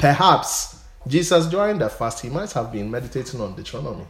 [0.00, 4.06] perhaps Jesus during the fast he might have been meditating on Deuteronomy.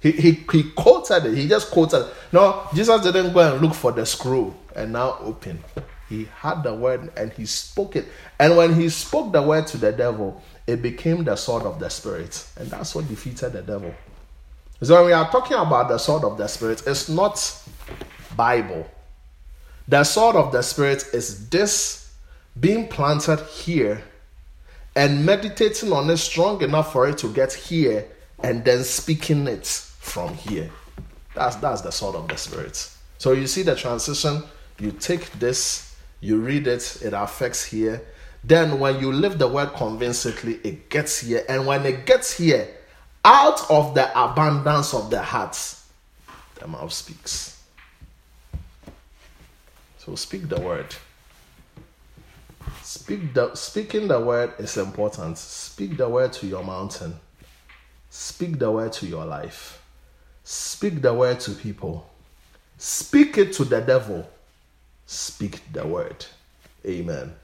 [0.00, 1.36] He, he, he quoted it.
[1.36, 2.06] He just quoted.
[2.32, 5.62] No, Jesus didn't go and look for the scroll and now open.
[6.08, 8.06] He had the word and he spoke it.
[8.38, 11.88] And when he spoke the word to the devil, it became the sword of the
[11.88, 12.46] spirit.
[12.56, 13.94] And that's what defeated the devil.
[14.82, 17.62] So when we are talking about the sword of the spirit, it's not
[18.34, 18.90] Bible.
[19.86, 22.14] The sword of the spirit is this
[22.58, 24.02] being planted here
[24.96, 28.06] and meditating on it strong enough for it to get here
[28.42, 30.70] and then speaking it from here.
[31.34, 32.90] That's that's the sword of the spirit.
[33.18, 34.42] So you see the transition,
[34.78, 38.02] you take this, you read it, it affects here.
[38.42, 41.44] Then when you live the word convincingly, it gets here.
[41.48, 42.68] And when it gets here,
[43.24, 45.58] out of the abundance of the heart,
[46.54, 47.62] the mouth speaks.
[49.98, 50.94] So speak the word.
[52.82, 55.38] Speak the speaking the word is important.
[55.38, 57.18] Speak the word to your mountain.
[58.10, 59.82] Speak the word to your life.
[60.44, 62.08] Speak the word to people.
[62.78, 64.28] Speak it to the devil.
[65.06, 66.26] Speak the word.
[66.84, 67.34] Amen.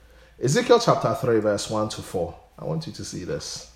[0.41, 2.35] Ezekiel chapter 3, verse 1 to 4.
[2.59, 3.71] I want you to see this.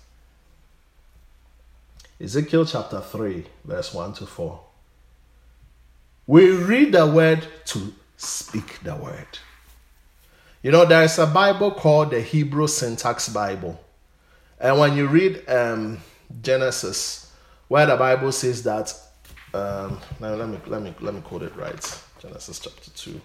[2.20, 4.60] Ezekiel chapter 3, verse 1 to 4.
[6.26, 9.38] We read the word to speak the word.
[10.62, 13.80] You know, there is a Bible called the Hebrew Syntax Bible.
[14.60, 15.98] And when you read um,
[16.40, 17.32] Genesis,
[17.66, 18.94] where the Bible says that,
[19.54, 22.02] um, now let me let me let me quote it right.
[22.20, 23.20] Genesis chapter two.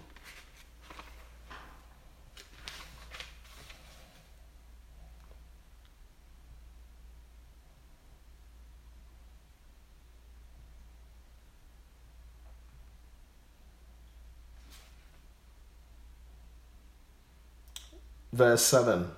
[18.38, 19.10] Verse 7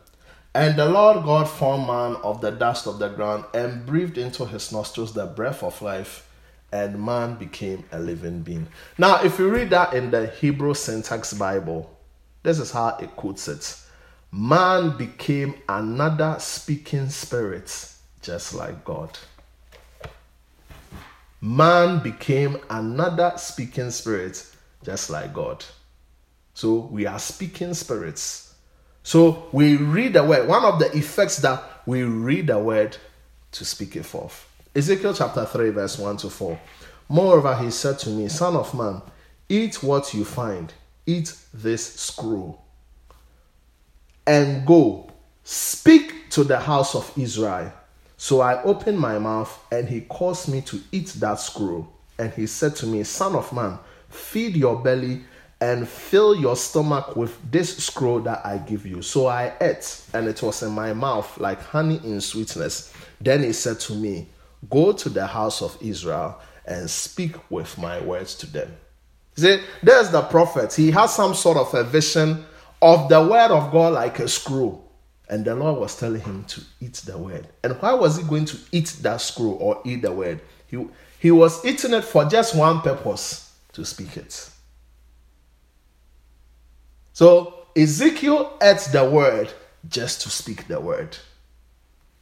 [0.54, 4.46] And the Lord God formed man of the dust of the ground and breathed into
[4.46, 6.26] his nostrils the breath of life,
[6.72, 8.68] and man became a living being.
[8.98, 11.94] Now, if you read that in the Hebrew Syntax Bible,
[12.44, 13.76] this is how it quotes it
[14.32, 19.20] Man became another speaking spirit, just like God.
[21.42, 24.50] Man became another speaking spirit,
[24.86, 25.66] just like God.
[26.54, 28.49] So we are speaking spirits
[29.04, 30.48] so we read the word.
[30.48, 32.98] One of the effects that we read the word
[33.54, 34.48] to speak it forth.
[34.76, 36.60] Ezekiel chapter 3, verse 1 to 4.
[37.10, 39.02] Moreover, he said to me, Son of man,
[39.48, 40.72] eat what you find,
[41.08, 42.62] eat this scroll,
[44.28, 45.10] and go,
[45.44, 47.74] speak to the house of Israel.
[48.16, 51.92] So I opened my mouth, and he caused me to eat that scroll.
[52.20, 55.24] And he said to me, Son of man, feed your belly
[55.62, 59.02] and fill your stomach with this scroll that I give you.
[59.02, 62.94] So I ate, and it was in my mouth like honey in sweetness.
[63.20, 64.28] Then he said to me,
[64.70, 68.76] Go to the house of Israel and speak with my words to them.
[69.36, 70.74] See, there's the prophet.
[70.74, 72.46] He has some sort of a vision
[72.82, 74.86] of the word of God like a scroll.
[75.30, 77.48] And the Lord was telling him to eat the word.
[77.64, 80.42] And why was he going to eat that scroll or eat the word?
[80.68, 80.86] He,
[81.20, 84.50] he was eating it for just one purpose to speak it.
[87.20, 89.52] So Ezekiel ate the word
[89.90, 91.18] just to speak the word.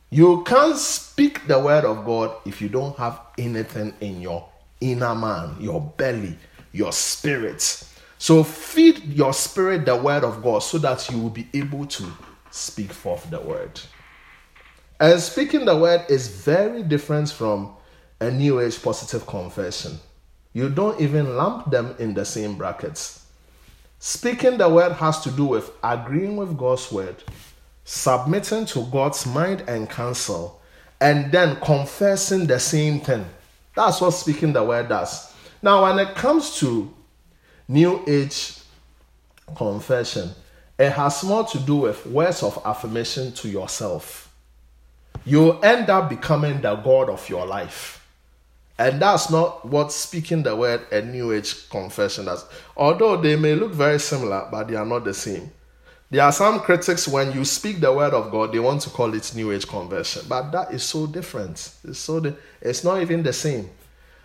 [0.09, 4.49] You can't speak the word of God if you don't have anything in your
[4.81, 6.35] inner man, your belly,
[6.71, 7.83] your spirit.
[8.17, 12.11] So feed your spirit the word of God so that you will be able to
[12.49, 13.79] speak forth the word.
[14.99, 17.75] And speaking the word is very different from
[18.19, 19.99] a new age positive confession.
[20.53, 23.26] You don't even lump them in the same brackets.
[23.99, 27.23] Speaking the word has to do with agreeing with God's word,
[27.83, 30.61] submitting to God's mind and counsel,
[31.01, 33.25] and then confessing the same thing.
[33.75, 35.33] That's what speaking the word does.
[35.61, 36.93] Now, when it comes to
[37.67, 38.59] New Age
[39.55, 40.31] confession,
[40.77, 44.31] it has more to do with words of affirmation to yourself.
[45.25, 47.96] You end up becoming the God of your life.
[48.79, 52.45] And that's not what speaking the word a New Age confession does.
[52.75, 55.51] Although they may look very similar, but they are not the same.
[56.11, 59.13] There are some critics when you speak the word of God, they want to call
[59.13, 61.71] it New Age conversion, but that is so different.
[61.83, 63.69] It's so di- it's not even the same.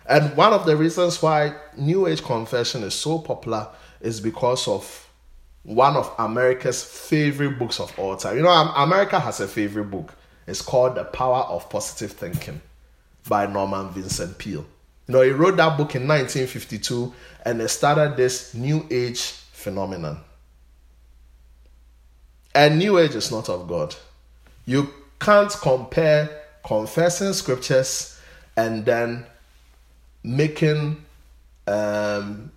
[0.05, 3.67] And one of the reasons why New Age confession is so popular
[3.99, 5.09] is because of
[5.63, 8.37] one of America's favorite books of all time.
[8.37, 10.13] You know, America has a favorite book.
[10.45, 12.61] It's called The Power of Positive Thinking
[13.27, 14.65] by Norman Vincent Peale.
[15.07, 17.13] You know, he wrote that book in 1952
[17.45, 19.21] and it started this New Age
[19.51, 20.19] phenomenon.
[22.55, 23.95] And New Age is not of God.
[24.65, 28.19] You can't compare confessing scriptures
[28.55, 29.25] and then
[30.23, 31.03] making
[31.67, 32.51] um,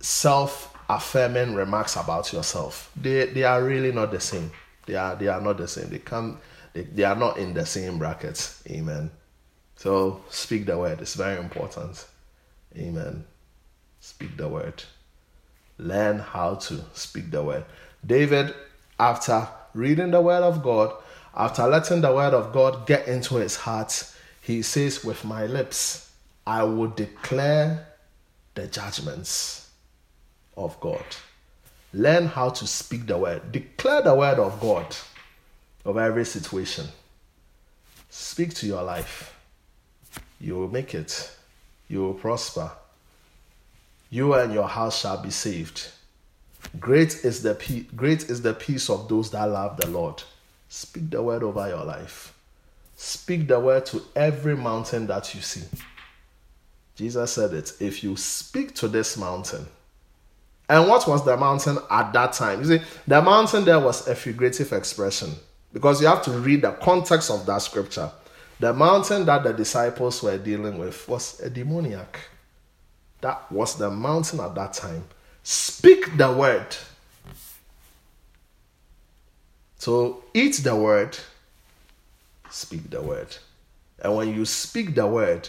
[0.00, 2.90] self affirming remarks about yourself.
[2.96, 4.50] They, they are really not the same.
[4.86, 5.88] They are, they are not the same.
[5.90, 6.38] They, come,
[6.82, 8.62] they, are not in the same brackets.
[8.68, 9.10] Amen.
[9.76, 11.00] So speak the word.
[11.00, 12.06] It's very important.
[12.76, 13.24] Amen.
[14.00, 14.82] Speak the word.
[15.78, 17.64] Learn how to speak the word.
[18.04, 18.54] David,
[18.98, 20.94] after reading the word of God,
[21.34, 26.10] after letting the word of God get into his heart, he says, With my lips,
[26.46, 27.86] I will declare
[28.54, 29.70] the judgments
[30.56, 31.04] of God.
[31.92, 33.52] Learn how to speak the word.
[33.52, 34.96] Declare the word of God
[35.86, 36.86] of every situation.
[38.10, 39.34] Speak to your life.
[40.40, 41.34] You will make it.
[41.88, 42.70] You will prosper.
[44.10, 45.88] You and your house shall be saved.
[46.80, 50.22] Great is the pe- great is the peace of those that love the Lord.
[50.68, 52.34] Speak the word over your life.
[52.96, 55.62] Speak the word to every mountain that you see.
[56.96, 57.72] Jesus said it.
[57.78, 59.66] If you speak to this mountain,
[60.68, 62.60] and what was the mountain at that time?
[62.60, 65.30] You see, the mountain there was a figurative expression
[65.76, 68.10] because you have to read the context of that scripture.
[68.60, 72.18] The mountain that the disciples were dealing with was a demoniac.
[73.20, 75.04] That was the mountain at that time.
[75.42, 76.74] Speak the word.
[79.76, 81.18] So eat the word,
[82.48, 83.36] speak the word.
[84.02, 85.46] And when you speak the word,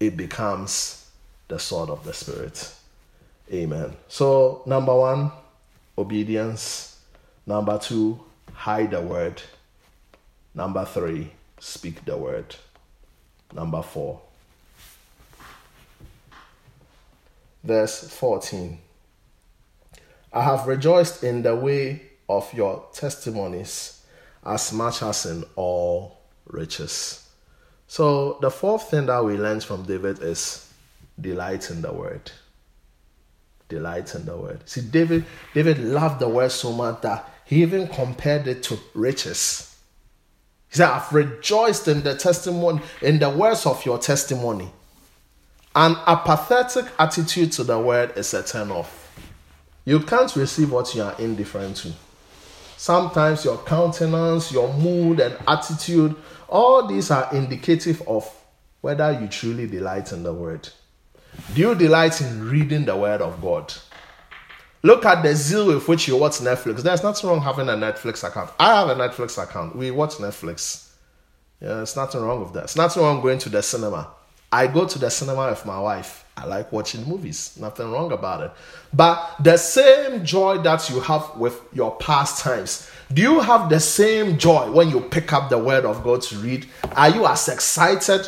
[0.00, 1.08] it becomes
[1.46, 2.74] the sword of the Spirit.
[3.52, 3.94] Amen.
[4.08, 5.30] So, number one,
[5.96, 6.98] obedience.
[7.46, 8.18] Number two,
[8.52, 9.40] hide the word.
[10.54, 12.56] Number three, speak the word.
[13.52, 14.20] Number four,
[17.64, 18.78] verse 14.
[20.32, 24.02] I have rejoiced in the way of your testimonies
[24.44, 27.28] as much as in all riches.
[27.88, 30.72] So, the fourth thing that we learned from David is
[31.20, 32.30] delight in the word.
[33.68, 34.68] Delight in the word.
[34.68, 35.24] See, David,
[35.54, 39.69] David loved the word so much that he even compared it to riches.
[40.70, 44.70] He said, I've rejoiced in the testimony, in the words of your testimony.
[45.74, 49.12] An apathetic attitude to the word is a turn off.
[49.84, 51.92] You can't receive what you are indifferent to.
[52.76, 56.14] Sometimes your countenance, your mood, and attitude,
[56.48, 58.28] all these are indicative of
[58.80, 60.68] whether you truly delight in the word.
[61.54, 63.72] Do you delight in reading the word of God?
[64.82, 66.78] Look at the zeal with which you watch Netflix.
[66.78, 68.50] There's nothing wrong having a Netflix account.
[68.58, 69.76] I have a Netflix account.
[69.76, 70.88] We watch Netflix.
[71.60, 72.64] Yeah, there's nothing wrong with that.
[72.64, 74.08] It's nothing wrong going to the cinema.
[74.50, 76.24] I go to the cinema with my wife.
[76.34, 77.58] I like watching movies.
[77.60, 78.52] Nothing wrong about it.
[78.94, 84.38] But the same joy that you have with your pastimes, do you have the same
[84.38, 86.66] joy when you pick up the word of God to read?
[86.96, 88.26] Are you as excited?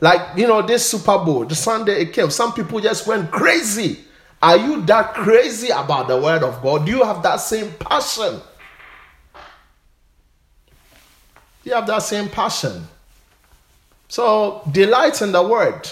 [0.00, 3.98] Like, you know, this Super Bowl, the Sunday it came, some people just went crazy
[4.40, 6.86] are you that crazy about the word of God?
[6.86, 8.40] Do you have that same passion?
[11.64, 12.86] Do you have that same passion?
[14.08, 15.88] So, delight in the word.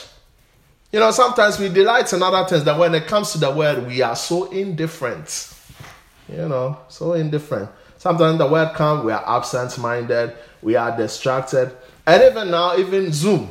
[0.93, 3.87] You know, sometimes we delight in other things that when it comes to the word,
[3.87, 5.53] we are so indifferent.
[6.29, 7.69] You know, so indifferent.
[7.99, 10.33] Sometimes the word comes, we are absent minded,
[10.63, 11.77] we are distracted.
[12.07, 13.51] And even now, even Zoom.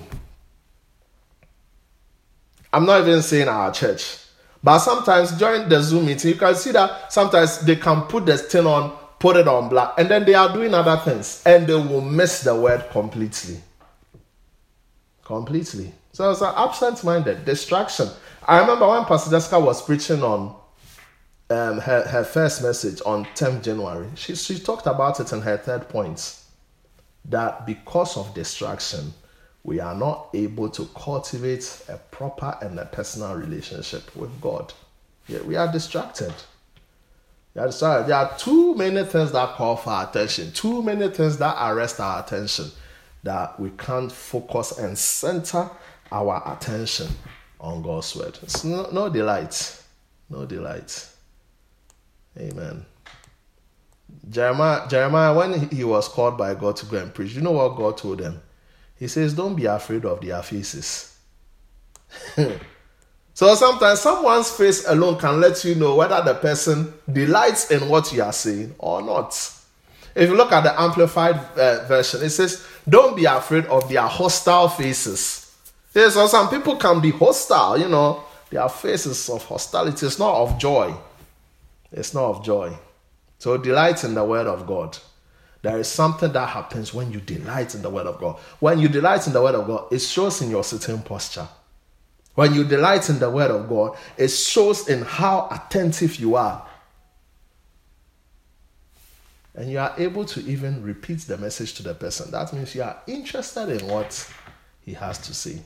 [2.72, 4.25] I'm not even saying our church.
[4.66, 8.36] But sometimes during the Zoom meeting, you can see that sometimes they can put the
[8.36, 11.76] thing on, put it on black, and then they are doing other things, and they
[11.76, 13.62] will miss the word completely.
[15.24, 15.94] Completely.
[16.14, 18.10] So it's an absent-minded distraction.
[18.48, 20.56] I remember when Pastor Jessica was preaching on
[21.52, 25.58] um, her, her first message on 10th January, she, she talked about it in her
[25.58, 26.40] third point
[27.26, 29.14] that because of distraction,
[29.66, 34.72] we are not able to cultivate a proper and a personal relationship with God.
[35.28, 36.32] Yeah, we are distracted.
[37.56, 38.10] We are distracted.
[38.10, 42.00] There are too many things that call for our attention, too many things that arrest
[42.00, 42.70] our attention
[43.24, 45.68] that we can't focus and center
[46.12, 47.08] our attention
[47.60, 48.38] on God's word.
[48.44, 49.82] It's no, no delight.
[50.30, 51.10] No delight.
[52.38, 52.86] Amen.
[54.30, 57.76] Jeremiah, Jeremiah, when he was called by God to go and preach, you know what
[57.76, 58.40] God told him?
[58.98, 61.18] He says, Don't be afraid of their faces.
[63.34, 68.12] so sometimes someone's face alone can let you know whether the person delights in what
[68.14, 69.34] you are saying or not.
[70.16, 74.04] If you look at the amplified uh, version, it says, Don't be afraid of their
[74.04, 75.54] hostile faces.
[75.94, 80.06] Yeah, so some people can be hostile, you know, their faces of hostility.
[80.06, 80.94] It's not of joy.
[81.92, 82.78] It's not of joy.
[83.40, 84.98] So delight in the word of God.
[85.66, 88.38] There is something that happens when you delight in the word of God.
[88.60, 91.48] When you delight in the word of God, it shows in your sitting posture.
[92.36, 96.68] When you delight in the word of God, it shows in how attentive you are.
[99.56, 102.30] And you are able to even repeat the message to the person.
[102.30, 104.32] That means you are interested in what
[104.82, 105.64] he has to say.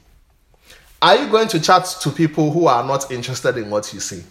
[1.02, 4.24] Are you going to chat to people who are not interested in what you say?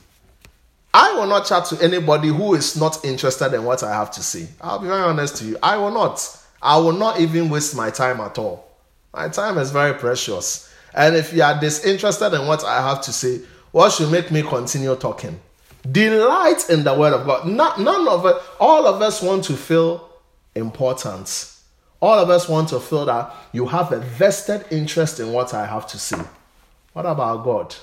[0.93, 4.23] I will not chat to anybody who is not interested in what I have to
[4.23, 4.49] say.
[4.61, 5.59] I'll be very honest to you.
[5.63, 6.21] I will not.
[6.63, 8.69] I will not even waste my time at all.
[9.13, 10.73] My time is very precious.
[10.95, 14.43] And if you are disinterested in what I have to say, what should make me
[14.43, 15.39] continue talking?
[15.91, 17.47] Delight in the word of God.
[17.47, 20.09] Not, none of it, all of us want to feel
[20.55, 21.55] important.
[22.01, 25.67] All of us want to feel that you have a vested interest in what I
[25.67, 26.21] have to say.
[26.93, 27.75] What about God?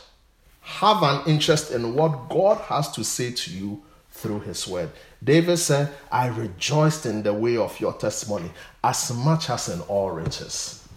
[0.66, 4.90] Have an interest in what God has to say to you through His word.
[5.24, 8.50] David said, I rejoiced in the way of your testimony
[8.84, 10.88] as much as in all riches.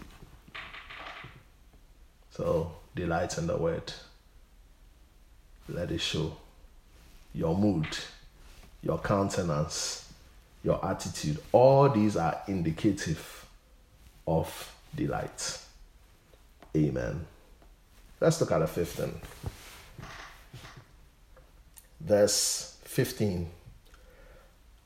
[2.31, 3.93] So, delight in the word.
[5.67, 6.35] Let it show
[7.33, 7.87] your mood,
[8.81, 10.11] your countenance,
[10.63, 11.37] your attitude.
[11.51, 13.45] All these are indicative
[14.27, 15.59] of delight.
[16.75, 17.25] Amen.
[18.19, 19.21] Let's look at the 15.
[21.99, 23.49] Verse 15.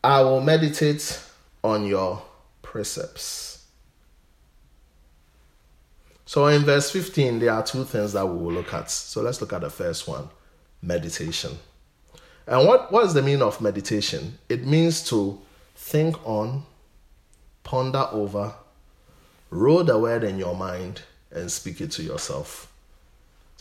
[0.03, 1.21] I will meditate
[1.63, 2.21] on your
[2.61, 3.65] precepts.
[6.25, 8.89] So in verse 15, there are two things that we will look at.
[8.89, 10.29] So let's look at the first one
[10.81, 11.57] meditation.
[12.47, 14.39] And what, what is the meaning of meditation?
[14.49, 15.39] It means to
[15.75, 16.63] think on,
[17.63, 18.55] ponder over,
[19.51, 22.72] roll the word in your mind, and speak it to yourself.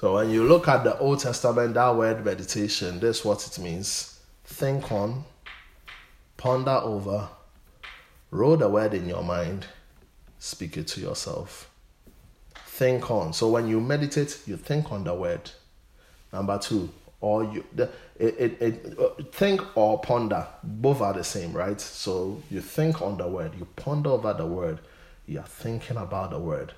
[0.03, 3.57] So when you look at the Old Testament, that word meditation, this is what it
[3.63, 5.25] means think on,
[6.37, 7.29] ponder over,
[8.33, 9.65] roll the word in your mind,
[10.41, 11.71] speak it to yourself.
[12.67, 13.33] Think on.
[13.33, 15.49] So when you meditate, you think on the word.
[16.33, 16.91] Number two,
[17.21, 17.89] or you the,
[18.19, 23.01] it, it, it, uh, think or ponder both are the same right so you think
[23.01, 24.81] on the word you ponder over the word
[25.27, 26.75] you are thinking about the word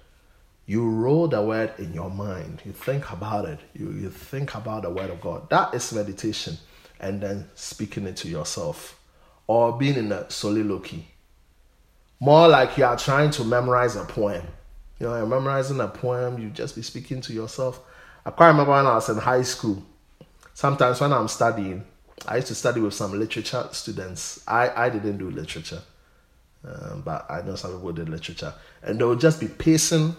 [0.66, 2.62] you roll the word in your mind.
[2.64, 3.60] You think about it.
[3.74, 5.50] You, you think about the word of god.
[5.50, 6.56] That is meditation
[7.00, 8.98] and then speaking it to yourself
[9.46, 11.06] or being in a soliloquy.
[12.18, 14.46] More like you are trying to memorize a poem.
[14.98, 16.40] You know you're memorizing a poem.
[16.40, 17.80] You just be speaking to yourself.
[18.24, 19.82] I quite remember when i was in high school.
[20.54, 21.84] Sometimes when i'm studying
[22.26, 24.42] i used to study with some literature students.
[24.48, 25.82] I, I didn't do literature
[26.66, 28.54] um, but i know some people did literature.
[28.82, 30.16] And they would just be pacing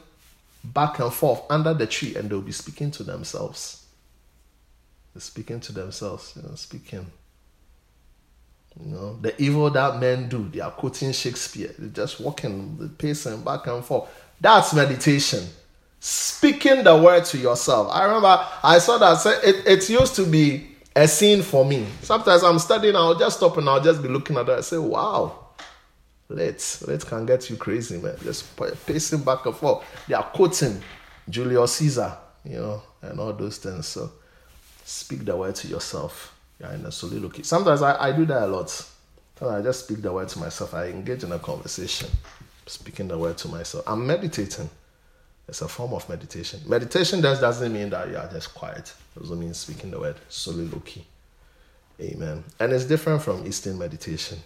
[0.73, 3.85] back and forth under the tree and they'll be speaking to themselves.
[5.13, 7.05] They're speaking to themselves, you know, speaking.
[8.79, 11.73] You know, the evil that men do, they are quoting Shakespeare.
[11.77, 14.09] They're just walking, pacing back and forth.
[14.41, 15.47] That's meditation.
[15.99, 17.89] Speaking the word to yourself.
[17.91, 21.87] I remember I saw that it, it used to be a scene for me.
[22.01, 24.77] Sometimes I'm studying, I'll just stop and I'll just be looking at that and say,
[24.77, 25.44] wow,
[26.27, 28.15] Let's let's can get you crazy, man.
[28.23, 29.85] Just pacing back and forth.
[30.07, 30.81] They are quoting
[31.29, 33.85] Julius Caesar, you know, and all those things.
[33.87, 34.11] So
[34.83, 36.35] speak the word to yourself.
[36.59, 37.43] You're in a soliloquy.
[37.43, 38.69] Sometimes I, I do that a lot.
[38.69, 40.73] Sometimes I just speak the word to myself.
[40.73, 42.09] I engage in a conversation,
[42.65, 43.83] speaking the word to myself.
[43.87, 44.69] I'm meditating.
[45.47, 46.61] It's a form of meditation.
[46.65, 48.93] Meditation just doesn't mean that you are just quiet.
[49.15, 50.15] It doesn't mean speaking the word.
[50.27, 51.05] Soliloquy.
[52.01, 52.43] Amen.
[52.59, 54.39] And it's different from Eastern meditation.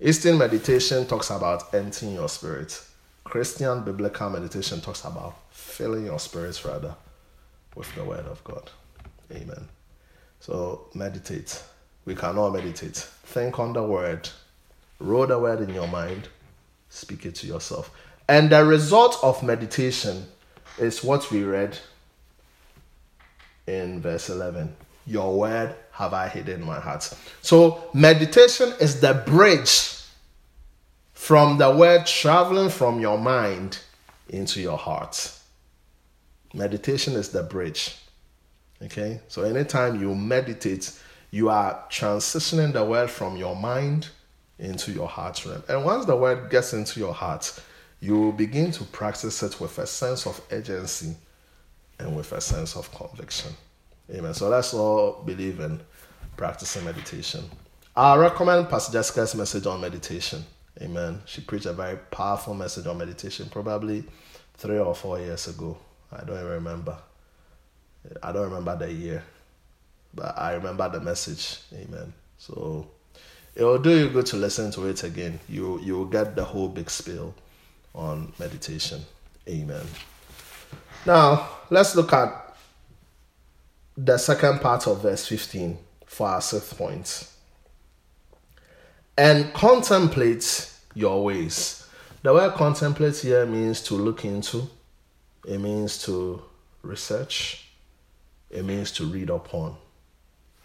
[0.00, 2.80] Eastern meditation talks about emptying your spirit.
[3.24, 6.94] Christian biblical meditation talks about filling your spirits rather
[7.74, 8.70] with the word of God.
[9.32, 9.68] Amen.
[10.40, 11.62] So meditate.
[12.04, 12.96] We cannot meditate.
[12.96, 14.28] Think on the word.
[15.00, 16.28] Roll the word in your mind.
[16.88, 17.90] Speak it to yourself.
[18.28, 20.26] And the result of meditation
[20.78, 21.76] is what we read
[23.66, 24.76] in verse 11.
[25.08, 27.10] Your word have I hidden in my heart.
[27.40, 30.02] So, meditation is the bridge
[31.14, 33.78] from the word traveling from your mind
[34.28, 35.32] into your heart.
[36.52, 37.96] Meditation is the bridge.
[38.82, 39.20] Okay?
[39.28, 40.92] So, anytime you meditate,
[41.30, 44.08] you are transitioning the word from your mind
[44.58, 45.62] into your heart realm.
[45.70, 47.58] And once the word gets into your heart,
[48.00, 51.16] you begin to practice it with a sense of urgency
[51.98, 53.52] and with a sense of conviction.
[54.10, 54.34] Amen.
[54.34, 55.80] So let's all believe in
[56.36, 57.44] practicing meditation.
[57.96, 60.44] I recommend Pastor Jessica's message on meditation.
[60.80, 61.20] Amen.
[61.26, 64.04] She preached a very powerful message on meditation probably
[64.54, 65.76] three or four years ago.
[66.12, 66.96] I don't even remember.
[68.22, 69.24] I don't remember the year,
[70.14, 71.58] but I remember the message.
[71.74, 72.12] Amen.
[72.38, 72.88] So
[73.54, 75.40] it will do you good to listen to it again.
[75.48, 77.34] You you will get the whole big spiel
[77.94, 79.02] on meditation.
[79.48, 79.86] Amen.
[81.04, 82.47] Now let's look at
[84.00, 85.76] the second part of verse 15
[86.06, 87.28] for our sixth point.
[89.16, 91.84] And contemplate your ways.
[92.22, 94.70] The word contemplate here means to look into,
[95.46, 96.40] it means to
[96.82, 97.68] research,
[98.50, 99.76] it means to read upon.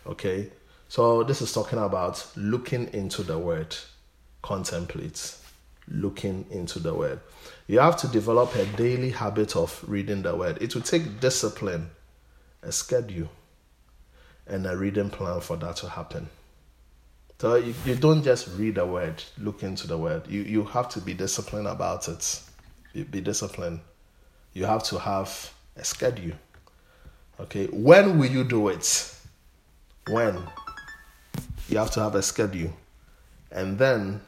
[0.06, 0.52] Okay?
[0.88, 3.76] So this is talking about looking into the word,
[4.44, 5.36] contemplate,
[5.88, 7.20] looking into the word.
[7.66, 10.62] You have to develop a daily habit of reading the word.
[10.62, 11.90] It will take discipline,
[12.64, 13.30] a schedule,
[14.48, 16.30] and a reading plan for that to happen.
[17.40, 20.28] So you, you don't just read a word, look into the word.
[20.28, 22.42] You you have to be disciplined about it.
[22.94, 23.82] Be, be disciplined.
[24.54, 26.36] You have to have a schedule.
[27.40, 29.14] Okay, when will you do it?
[30.08, 30.38] When?
[31.68, 32.72] You have to have a schedule.
[33.52, 34.22] And then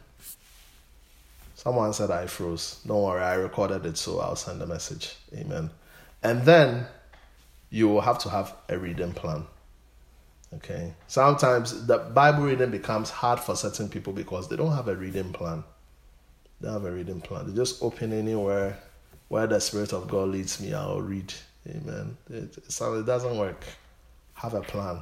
[1.56, 2.82] someone said I froze.
[2.86, 5.16] Don't worry, I recorded it, so I'll send a message.
[5.34, 5.70] Amen.
[6.24, 6.88] And then
[7.70, 9.46] you will have to have a reading plan.
[10.54, 10.94] Okay.
[11.08, 15.34] Sometimes the Bible reading becomes hard for certain people because they don't have a reading
[15.34, 15.64] plan.
[16.62, 17.48] They have a reading plan.
[17.48, 18.78] They just open anywhere
[19.28, 21.34] where the Spirit of God leads me, I'll read.
[21.68, 22.16] Amen.
[22.30, 23.66] It, it doesn't work.
[24.36, 25.02] Have a plan.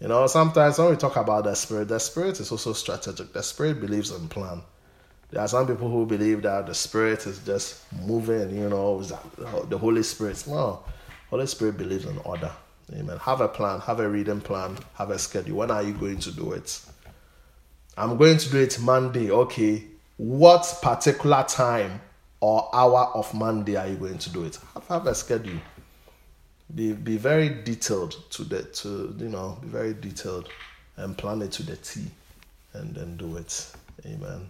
[0.00, 3.32] You know, sometimes when we talk about the Spirit, the Spirit is also strategic.
[3.32, 4.60] The Spirit believes in plan.
[5.30, 9.02] There are some people who believe that the Spirit is just moving, you know,
[9.68, 10.44] the Holy Spirit.
[10.46, 10.84] No,
[11.30, 12.52] Holy Spirit believes in order.
[12.92, 13.18] Amen.
[13.18, 15.56] Have a plan, have a reading plan, have a schedule.
[15.56, 16.80] When are you going to do it?
[17.96, 19.30] I'm going to do it Monday.
[19.30, 19.84] Okay.
[20.18, 22.00] What particular time
[22.40, 24.58] or hour of Monday are you going to do it?
[24.74, 25.58] Have, have a schedule.
[26.74, 30.48] Be be very detailed to the to you know be very detailed
[30.96, 32.02] and plan it to the T,
[32.72, 33.72] and then do it.
[34.04, 34.48] Amen.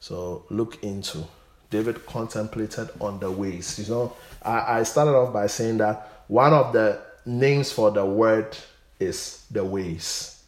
[0.00, 1.24] So look into.
[1.72, 3.78] David contemplated on the ways.
[3.78, 8.04] You know, I, I started off by saying that one of the names for the
[8.04, 8.56] word
[9.00, 10.44] is the ways.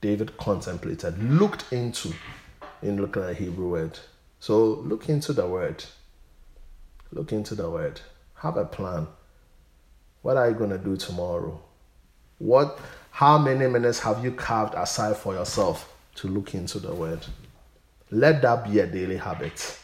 [0.00, 2.14] David contemplated, looked into,
[2.80, 3.98] in looking at Hebrew word.
[4.38, 5.84] So look into the word.
[7.10, 8.00] Look into the word.
[8.34, 9.08] Have a plan.
[10.22, 11.60] What are you to do tomorrow?
[12.38, 12.78] What
[13.10, 17.26] how many minutes have you carved aside for yourself to look into the word?
[18.12, 19.76] Let that be a daily habit.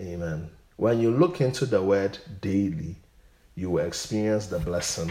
[0.00, 0.48] Amen.
[0.76, 2.96] When you look into the word daily,
[3.54, 5.10] you will experience the blessing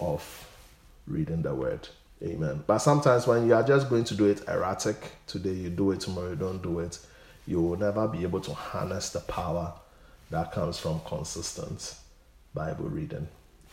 [0.00, 0.48] of
[1.06, 1.88] reading the word.
[2.22, 2.64] Amen.
[2.66, 6.00] But sometimes when you are just going to do it erratic, today you do it,
[6.00, 6.98] tomorrow you don't do it,
[7.46, 9.72] you will never be able to harness the power
[10.30, 11.94] that comes from consistent
[12.54, 13.28] Bible reading.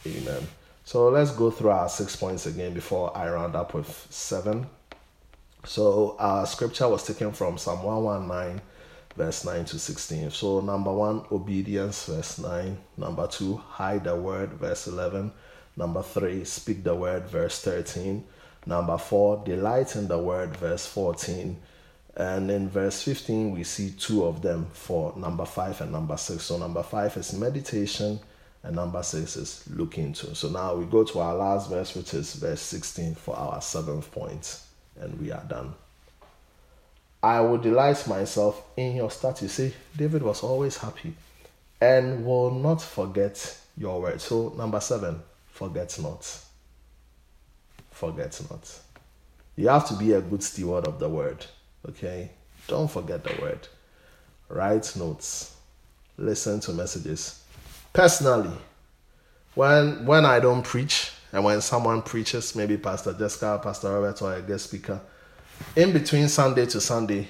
[0.05, 0.47] Amen.
[0.83, 4.67] So let's go through our six points again before I round up with seven.
[5.65, 8.61] So our scripture was taken from Psalm 119,
[9.15, 10.31] verse 9 to 16.
[10.31, 12.77] So number one, obedience, verse 9.
[12.97, 15.31] Number two, hide the word, verse 11.
[15.75, 18.23] Number three, speak the word, verse 13.
[18.65, 21.57] Number four, delight in the word, verse 14.
[22.15, 26.43] And in verse 15, we see two of them for number five and number six.
[26.43, 28.19] So, number five is meditation,
[28.61, 30.35] and number six is look into.
[30.35, 34.11] So, now we go to our last verse, which is verse 16 for our seventh
[34.11, 34.59] point,
[34.99, 35.73] and we are done.
[37.23, 39.53] I will delight myself in your statutes.
[39.53, 41.15] See, David was always happy
[41.79, 44.19] and will not forget your word.
[44.19, 46.39] So, number seven, forget not.
[47.91, 48.79] Forget not.
[49.55, 51.45] You have to be a good steward of the word.
[51.87, 52.31] Okay?
[52.67, 53.67] Don't forget the word.
[54.49, 55.55] Write notes.
[56.17, 57.41] Listen to messages.
[57.93, 58.55] Personally,
[59.55, 64.33] when when I don't preach and when someone preaches, maybe Pastor Jessica, Pastor Robert, or
[64.35, 64.99] a guest speaker,
[65.75, 67.27] in between Sunday to Sunday,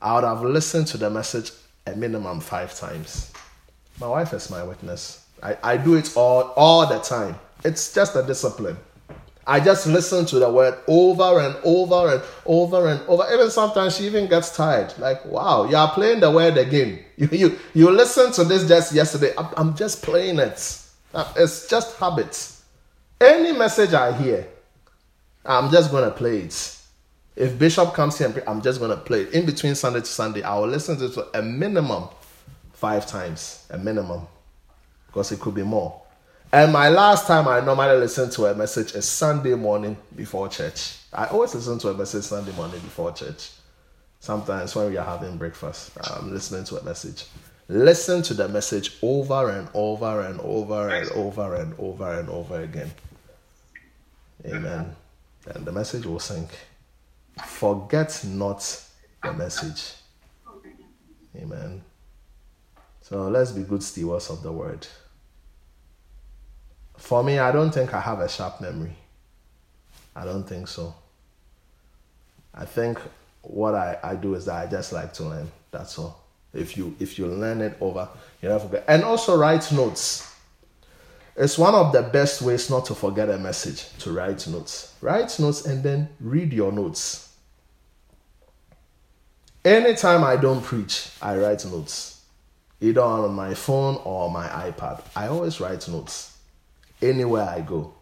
[0.00, 1.52] I would have listened to the message
[1.86, 3.32] a minimum five times.
[4.00, 5.26] My wife is my witness.
[5.42, 7.38] I, I do it all all the time.
[7.64, 8.76] It's just a discipline.
[9.46, 13.24] I just listen to the word over and over and over and over.
[13.32, 14.94] Even sometimes she even gets tired.
[14.98, 17.00] Like, wow, you are playing the word again.
[17.16, 19.32] You you, you listened to this just yesterday.
[19.38, 20.80] I'm, I'm just playing it.
[21.14, 22.64] Uh, it's just habits.
[23.20, 24.48] Any message I hear,
[25.46, 26.78] I'm just to play it.
[27.36, 29.32] If Bishop comes here I'm just gonna play it.
[29.32, 30.42] in between Sunday to Sunday.
[30.42, 32.08] I will listen to it a minimum
[32.72, 34.26] five times, a minimum,
[35.06, 36.00] because it could be more.
[36.52, 40.98] And my last time I normally listen to a message is Sunday morning before church.
[41.12, 43.50] I always listen to a message Sunday morning before church.
[44.20, 47.24] Sometimes when we are having breakfast, I'm listening to a message.
[47.68, 52.60] Listen to the message over and over and over and over and over and over
[52.60, 52.90] again.
[54.46, 54.94] Amen.
[55.46, 56.50] And the message will sink.
[57.42, 58.84] Forget not
[59.22, 59.94] the message.
[61.36, 61.82] Amen.
[63.00, 64.86] So let's be good stewards of the word.
[66.96, 68.96] For me, I don't think I have a sharp memory.
[70.14, 70.94] I don't think so.
[72.54, 72.98] I think
[73.42, 75.50] what I, I do is that I just like to learn.
[75.70, 76.24] That's all.
[76.52, 78.08] If you if you learn it over,
[78.40, 78.84] you never forget.
[78.86, 80.32] And also write notes.
[81.36, 84.94] It's one of the best ways not to forget a message to write notes.
[85.00, 87.23] Write notes and then read your notes.
[89.64, 92.22] Anytime I don't preach, I write notes.
[92.82, 95.02] Either on my phone or my iPad.
[95.16, 96.36] I always write notes
[97.00, 97.94] anywhere I go.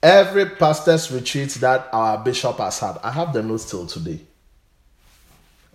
[0.00, 4.20] Every pastor's retreat that our bishop has had, I have the notes till today.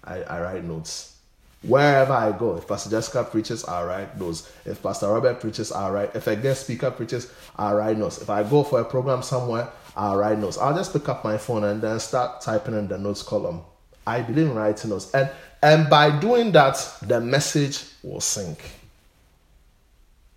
[0.02, 1.18] I, I write notes.
[1.62, 4.50] Wherever I go, if Pastor Jessica preaches, I write notes.
[4.66, 6.16] If Pastor Robert preaches, I write.
[6.16, 8.22] If a guest speaker preaches, I write notes.
[8.22, 9.68] If I go for a program somewhere,
[9.98, 10.58] I write notes.
[10.58, 13.62] I'll just pick up my phone and then start typing in the notes column.
[14.08, 15.14] I believe in writing notes.
[15.14, 15.30] And
[15.62, 18.60] and by doing that, the message will sink.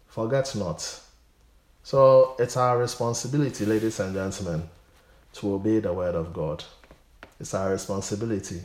[0.07, 1.01] Forget not.
[1.83, 4.69] So it's our responsibility, ladies and gentlemen,
[5.35, 6.65] to obey the word of God.
[7.39, 8.63] It's our responsibility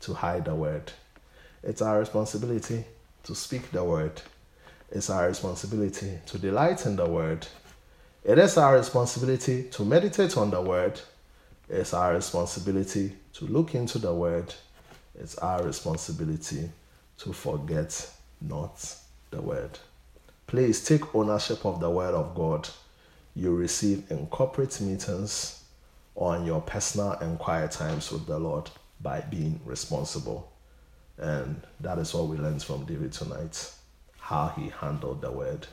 [0.00, 0.92] to hide the word.
[1.62, 2.84] It's our responsibility
[3.22, 4.20] to speak the word.
[4.90, 7.46] It's our responsibility to delight in the word.
[8.22, 11.00] It is our responsibility to meditate on the word.
[11.68, 14.54] It's our responsibility to look into the word.
[15.18, 16.70] It's our responsibility
[17.18, 18.10] to forget
[18.40, 18.96] not
[19.30, 19.78] the word.
[20.46, 22.68] Please take ownership of the word of God
[23.34, 25.64] you receive in corporate meetings
[26.14, 28.70] on your personal and quiet times with the Lord
[29.00, 30.52] by being responsible.
[31.18, 33.72] And that is what we learned from David tonight
[34.18, 35.66] how he handled the word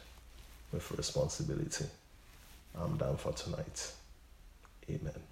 [0.73, 1.85] with responsibility.
[2.77, 3.93] I'm done for tonight.
[4.89, 5.30] Amen.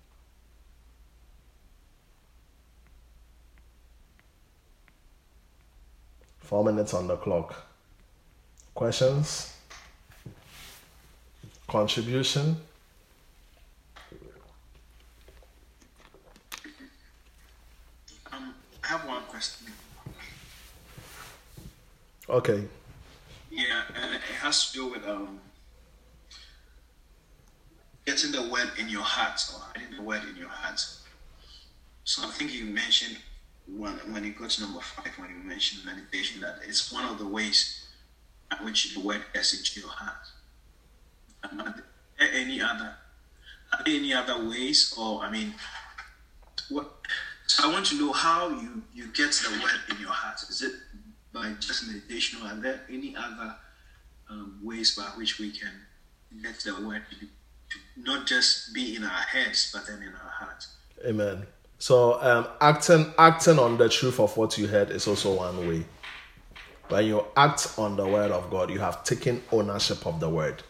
[6.50, 7.54] Four minutes on the clock.
[8.74, 9.54] Questions?
[11.68, 12.58] Contribution?
[18.32, 19.68] Um, I have one question.
[22.28, 22.64] Okay.
[23.52, 25.40] Yeah, and it has to do with um,
[28.08, 30.84] getting the word in your heart or hiding the word in your heart.
[32.06, 33.18] So I think you mentioned
[33.78, 37.18] when when you got to number five, when you mentioned meditation, that it's one of
[37.20, 37.88] the ways
[38.52, 40.26] at which the word gets into your heart.
[42.20, 42.96] Any other
[43.72, 45.54] are there any other ways, or I mean,
[46.70, 46.90] what
[47.48, 50.42] so I want to know how you, you get the word in your heart.
[50.50, 50.74] Is it
[51.34, 53.56] by just meditation, or are there any other
[54.30, 55.72] um, ways by which we can
[56.44, 60.32] get the word to, to not just be in our heads, but then in our
[60.32, 60.66] heart?
[61.06, 61.48] Amen.
[61.80, 65.86] So um, acting acting on the truth of what you heard is also one way.
[66.90, 70.62] When you act on the word of God, you have taken ownership of the word.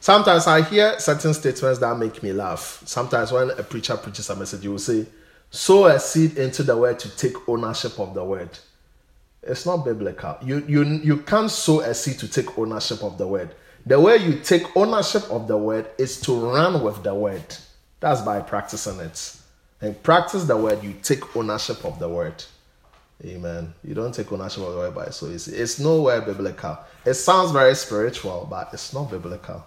[0.00, 2.82] Sometimes I hear certain statements that make me laugh.
[2.84, 5.06] Sometimes when a preacher preaches a message, you will say,
[5.50, 8.50] sow a seed into the word to take ownership of the word.
[9.42, 10.36] It's not biblical.
[10.42, 13.54] You, you, you can't sow a seed to take ownership of the word.
[13.86, 17.56] The way you take ownership of the word is to run with the word.
[18.00, 19.37] That's by practicing it.
[19.80, 22.42] And practice the word, you take ownership of the word.
[23.24, 23.74] Amen.
[23.82, 25.56] You don't take ownership of the word by so easy.
[25.56, 26.78] It's nowhere biblical.
[27.04, 29.64] It sounds very spiritual, but it's not biblical.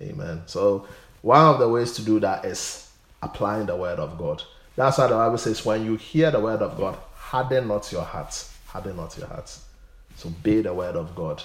[0.00, 0.42] Amen.
[0.46, 0.86] So
[1.22, 2.90] one of the ways to do that is
[3.22, 4.42] applying the word of God.
[4.76, 8.02] That's why the Bible says, when you hear the word of God, harden not your
[8.02, 8.48] heart.
[8.66, 9.56] Harden not your heart.
[10.16, 11.42] So obey the word of God.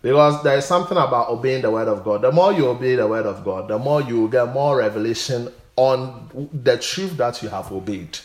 [0.00, 2.22] Because there is something about obeying the word of God.
[2.22, 5.52] The more you obey the word of God, the more you will get more revelation
[5.76, 8.18] on the truth that you have obeyed.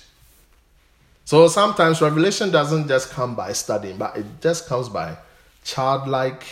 [1.26, 5.18] So sometimes revelation doesn't just come by studying, but it just comes by
[5.64, 6.46] childlike,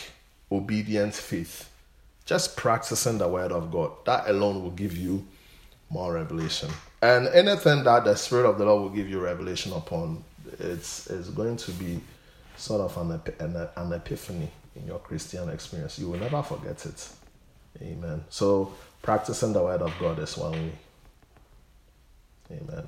[0.52, 1.70] obedient faith.
[2.26, 3.92] Just practicing the word of God.
[4.06, 5.26] That alone will give you
[5.90, 6.70] more revelation.
[7.02, 10.24] And anything that the Spirit of the Lord will give you revelation upon,
[10.60, 12.02] it's, it's going to be
[12.58, 16.00] sort of an, an, an epiphany in your Christian experience.
[16.00, 17.10] You will never forget it.
[17.82, 18.24] Amen.
[18.30, 20.72] So, practicing the Word of God is one way.
[22.52, 22.88] Amen.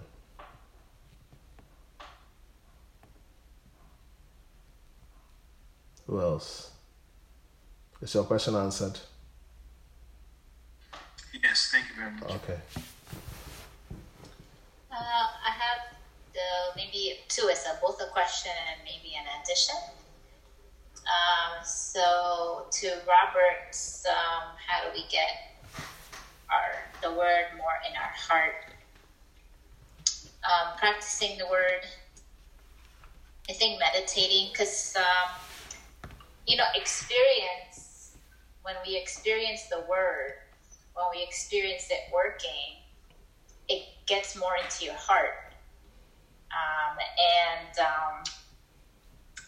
[6.05, 6.71] Who else?
[8.01, 8.99] Is your question answered?
[11.43, 12.31] Yes, thank you very much.
[12.31, 12.59] Okay.
[14.91, 15.97] Uh, I have
[16.33, 16.39] the,
[16.75, 19.75] maybe two as a, both a question and maybe an addition.
[21.07, 23.75] Um, so to Robert,
[24.09, 25.57] um, how do we get
[26.49, 28.66] our the word more in our heart
[30.47, 31.85] um, practicing the word.
[33.49, 35.29] I think meditating, because um,
[36.47, 38.11] you know, experience
[38.63, 40.33] when we experience the word,
[40.93, 42.77] when we experience it working,
[43.69, 45.35] it gets more into your heart,
[46.51, 48.23] um, and um,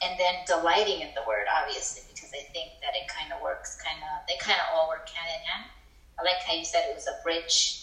[0.01, 3.75] and then delighting in the word, obviously, because I think that it kind of works,
[3.75, 5.65] kind of they kind of all work hand in hand.
[6.19, 7.77] I like how you said it was a bridge,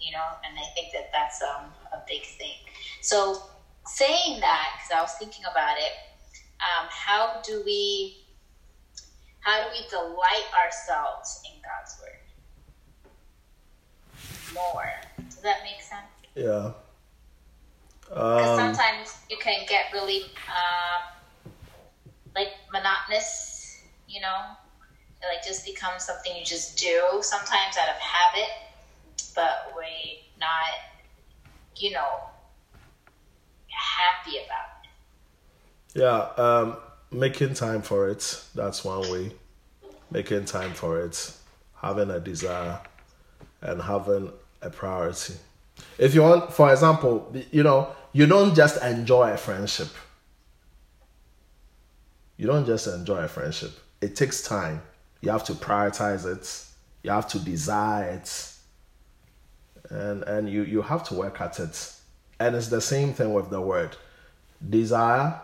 [0.00, 2.56] you know, and I think that that's um, a big thing.
[3.00, 3.34] So
[3.86, 5.92] saying that, because I was thinking about it,
[6.60, 8.12] um, how do we
[9.40, 12.18] how do we delight ourselves in God's word
[14.52, 14.90] more?
[15.16, 16.06] Does that make sense?
[16.34, 16.72] Yeah.
[18.04, 21.02] Because Um, sometimes you can get really um,
[22.34, 24.56] like monotonous, you know,
[25.22, 27.20] it like just becomes something you just do.
[27.22, 28.50] Sometimes out of habit,
[29.34, 30.80] but we're not,
[31.80, 32.20] you know,
[33.68, 34.84] happy about
[35.94, 36.00] it.
[36.00, 36.76] Yeah, um,
[37.10, 38.44] making time for it.
[38.54, 39.32] That's one way.
[40.10, 41.32] Making time for it,
[41.76, 42.80] having a desire,
[43.60, 45.34] and having a priority.
[45.98, 49.88] If you want, for example, you know, you don't just enjoy a friendship.
[52.36, 53.72] You don't just enjoy a friendship.
[54.00, 54.82] It takes time.
[55.20, 56.66] You have to prioritize it.
[57.02, 58.54] You have to desire it.
[59.90, 61.92] And and you, you have to work at it.
[62.38, 63.96] And it's the same thing with the word.
[64.68, 65.40] Desire,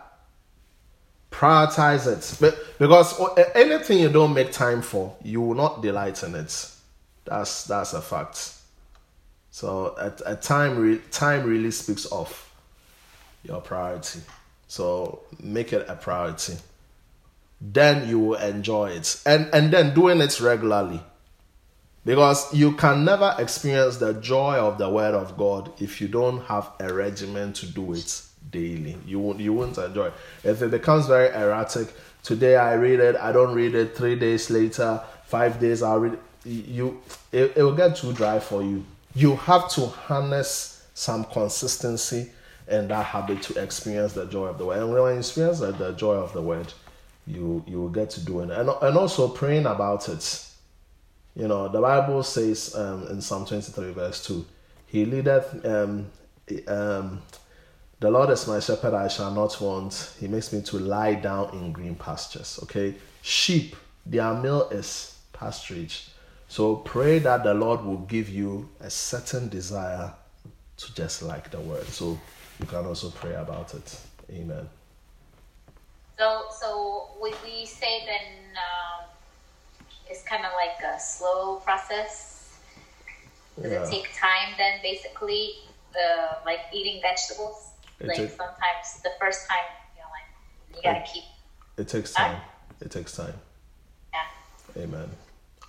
[1.31, 2.59] prioritize it.
[2.79, 3.19] Because
[3.53, 6.71] anything you don't make time for you will not delight in it.
[7.25, 8.53] That's that's a fact.
[9.51, 12.51] So at a time re- time really speaks of
[13.43, 14.21] your priority.
[14.67, 16.55] So make it a priority.
[17.59, 19.21] Then you will enjoy it.
[19.25, 21.01] And and then doing it regularly
[22.07, 26.39] because you can never experience the joy of the word of god if you don't
[26.45, 28.97] have a regimen to do it daily.
[29.05, 30.13] You won't you won't enjoy it.
[30.45, 31.93] If it becomes very erratic
[32.23, 36.17] today i read it i don't read it three days later five days i'll read
[36.45, 36.99] you
[37.31, 38.85] it, it will get too dry for you.
[39.13, 42.31] You have to harness some consistency
[42.69, 44.79] and that habit to experience the joy of the word.
[44.79, 46.73] And when you experience the, the joy of the word
[47.25, 48.49] you you will get to do it.
[48.49, 50.46] And, and also praying about it
[51.37, 54.43] you know, the Bible says um, in Psalm 23, verse 2,
[54.87, 56.07] He leadeth, um,
[56.67, 57.21] um,
[57.99, 60.13] the Lord is my shepherd, I shall not want.
[60.19, 62.59] He makes me to lie down in green pastures.
[62.63, 62.95] Okay?
[63.21, 66.07] Sheep, their meal is pasturage.
[66.47, 70.11] So pray that the Lord will give you a certain desire
[70.77, 71.85] to just like the word.
[71.85, 72.19] So
[72.59, 73.99] you can also pray about it.
[74.31, 74.67] Amen.
[76.17, 79.05] So, so would we say then um,
[80.09, 82.57] it's kind of like a slow process?
[83.61, 83.83] Does Yeah.
[83.83, 85.53] it take time then, basically,
[85.95, 87.71] uh, like eating vegetables?
[87.99, 91.23] It like take- sometimes the first time, you know, like you gotta It- keep,
[91.77, 92.39] It takes time.
[92.79, 93.39] It takes time.
[94.13, 94.83] yeah.
[94.83, 95.09] Amen.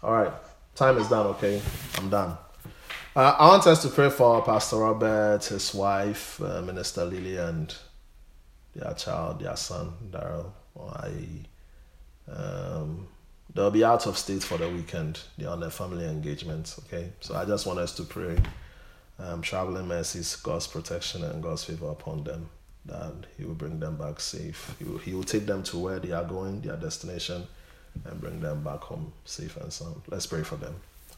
[0.02, 0.32] All right.
[0.74, 1.60] Time is done, okay?
[1.96, 2.36] I'm done.
[3.16, 7.74] Uh, I want us to pray for Pastor Robert, his wife, uh, Minister Lily, and
[8.76, 10.52] their child, their son, Daryl.
[10.78, 11.46] I,
[12.30, 13.08] um,
[13.54, 15.20] they'll be out of state for the weekend.
[15.36, 17.10] They're on their family engagements, okay?
[17.20, 18.36] So I just want us to pray
[19.18, 22.48] um, traveling mercies, God's protection, and God's favor upon them.
[22.86, 24.74] That He will bring them back safe.
[24.78, 27.46] He will, he will take them to where they are going, their destination,
[28.04, 30.00] and bring them back home safe and sound.
[30.08, 30.74] Let's pray for them.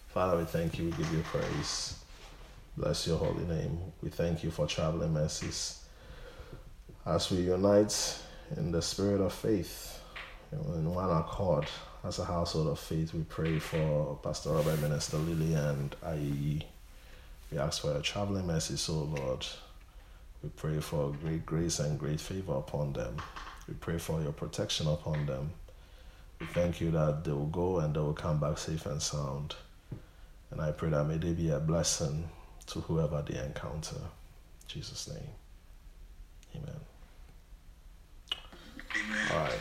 [0.09, 0.87] Father, we thank you.
[0.87, 1.97] We give you praise.
[2.77, 3.79] Bless your holy name.
[4.03, 5.85] We thank you for traveling mercies.
[7.07, 8.19] As we unite
[8.57, 10.01] in the spirit of faith,
[10.53, 11.67] in one accord,
[12.05, 16.63] as a household of faith, we pray for Pastor Robert, Minister Lily, and IEE.
[17.53, 19.47] We ask for your traveling mercy, so Lord.
[20.43, 23.17] We pray for great grace and great favor upon them.
[23.69, 25.51] We pray for your protection upon them.
[26.41, 29.55] We thank you that they will go and they will come back safe and sound.
[30.51, 32.29] And I pray that may they be a blessing
[32.69, 33.97] to whoever they encounter.
[33.97, 35.29] In Jesus' name.
[36.57, 36.81] Amen.
[38.97, 39.29] Amen.
[39.33, 39.61] All right.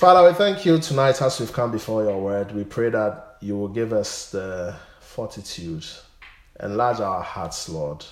[0.00, 2.52] Father, we thank you tonight as we've come before your word.
[2.52, 5.84] We pray that you will give us the fortitude,
[6.58, 8.02] enlarge our hearts, Lord,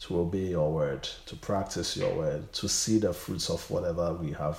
[0.00, 4.32] to obey your word, to practice your word, to see the fruits of whatever we
[4.32, 4.58] have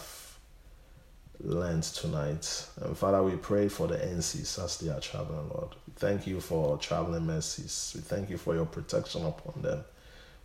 [1.41, 2.65] learned tonight.
[2.81, 5.75] And Father, we pray for the NCs as they are traveling, Lord.
[5.85, 7.93] We thank you for traveling mercies.
[7.95, 9.83] We thank you for your protection upon them.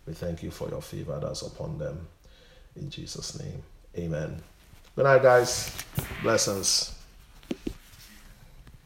[0.05, 2.05] We thank you for your favor that's upon them.
[2.75, 3.63] In Jesus' name,
[3.97, 4.43] amen.
[4.95, 5.71] Good night, guys.
[6.21, 6.93] Blessings.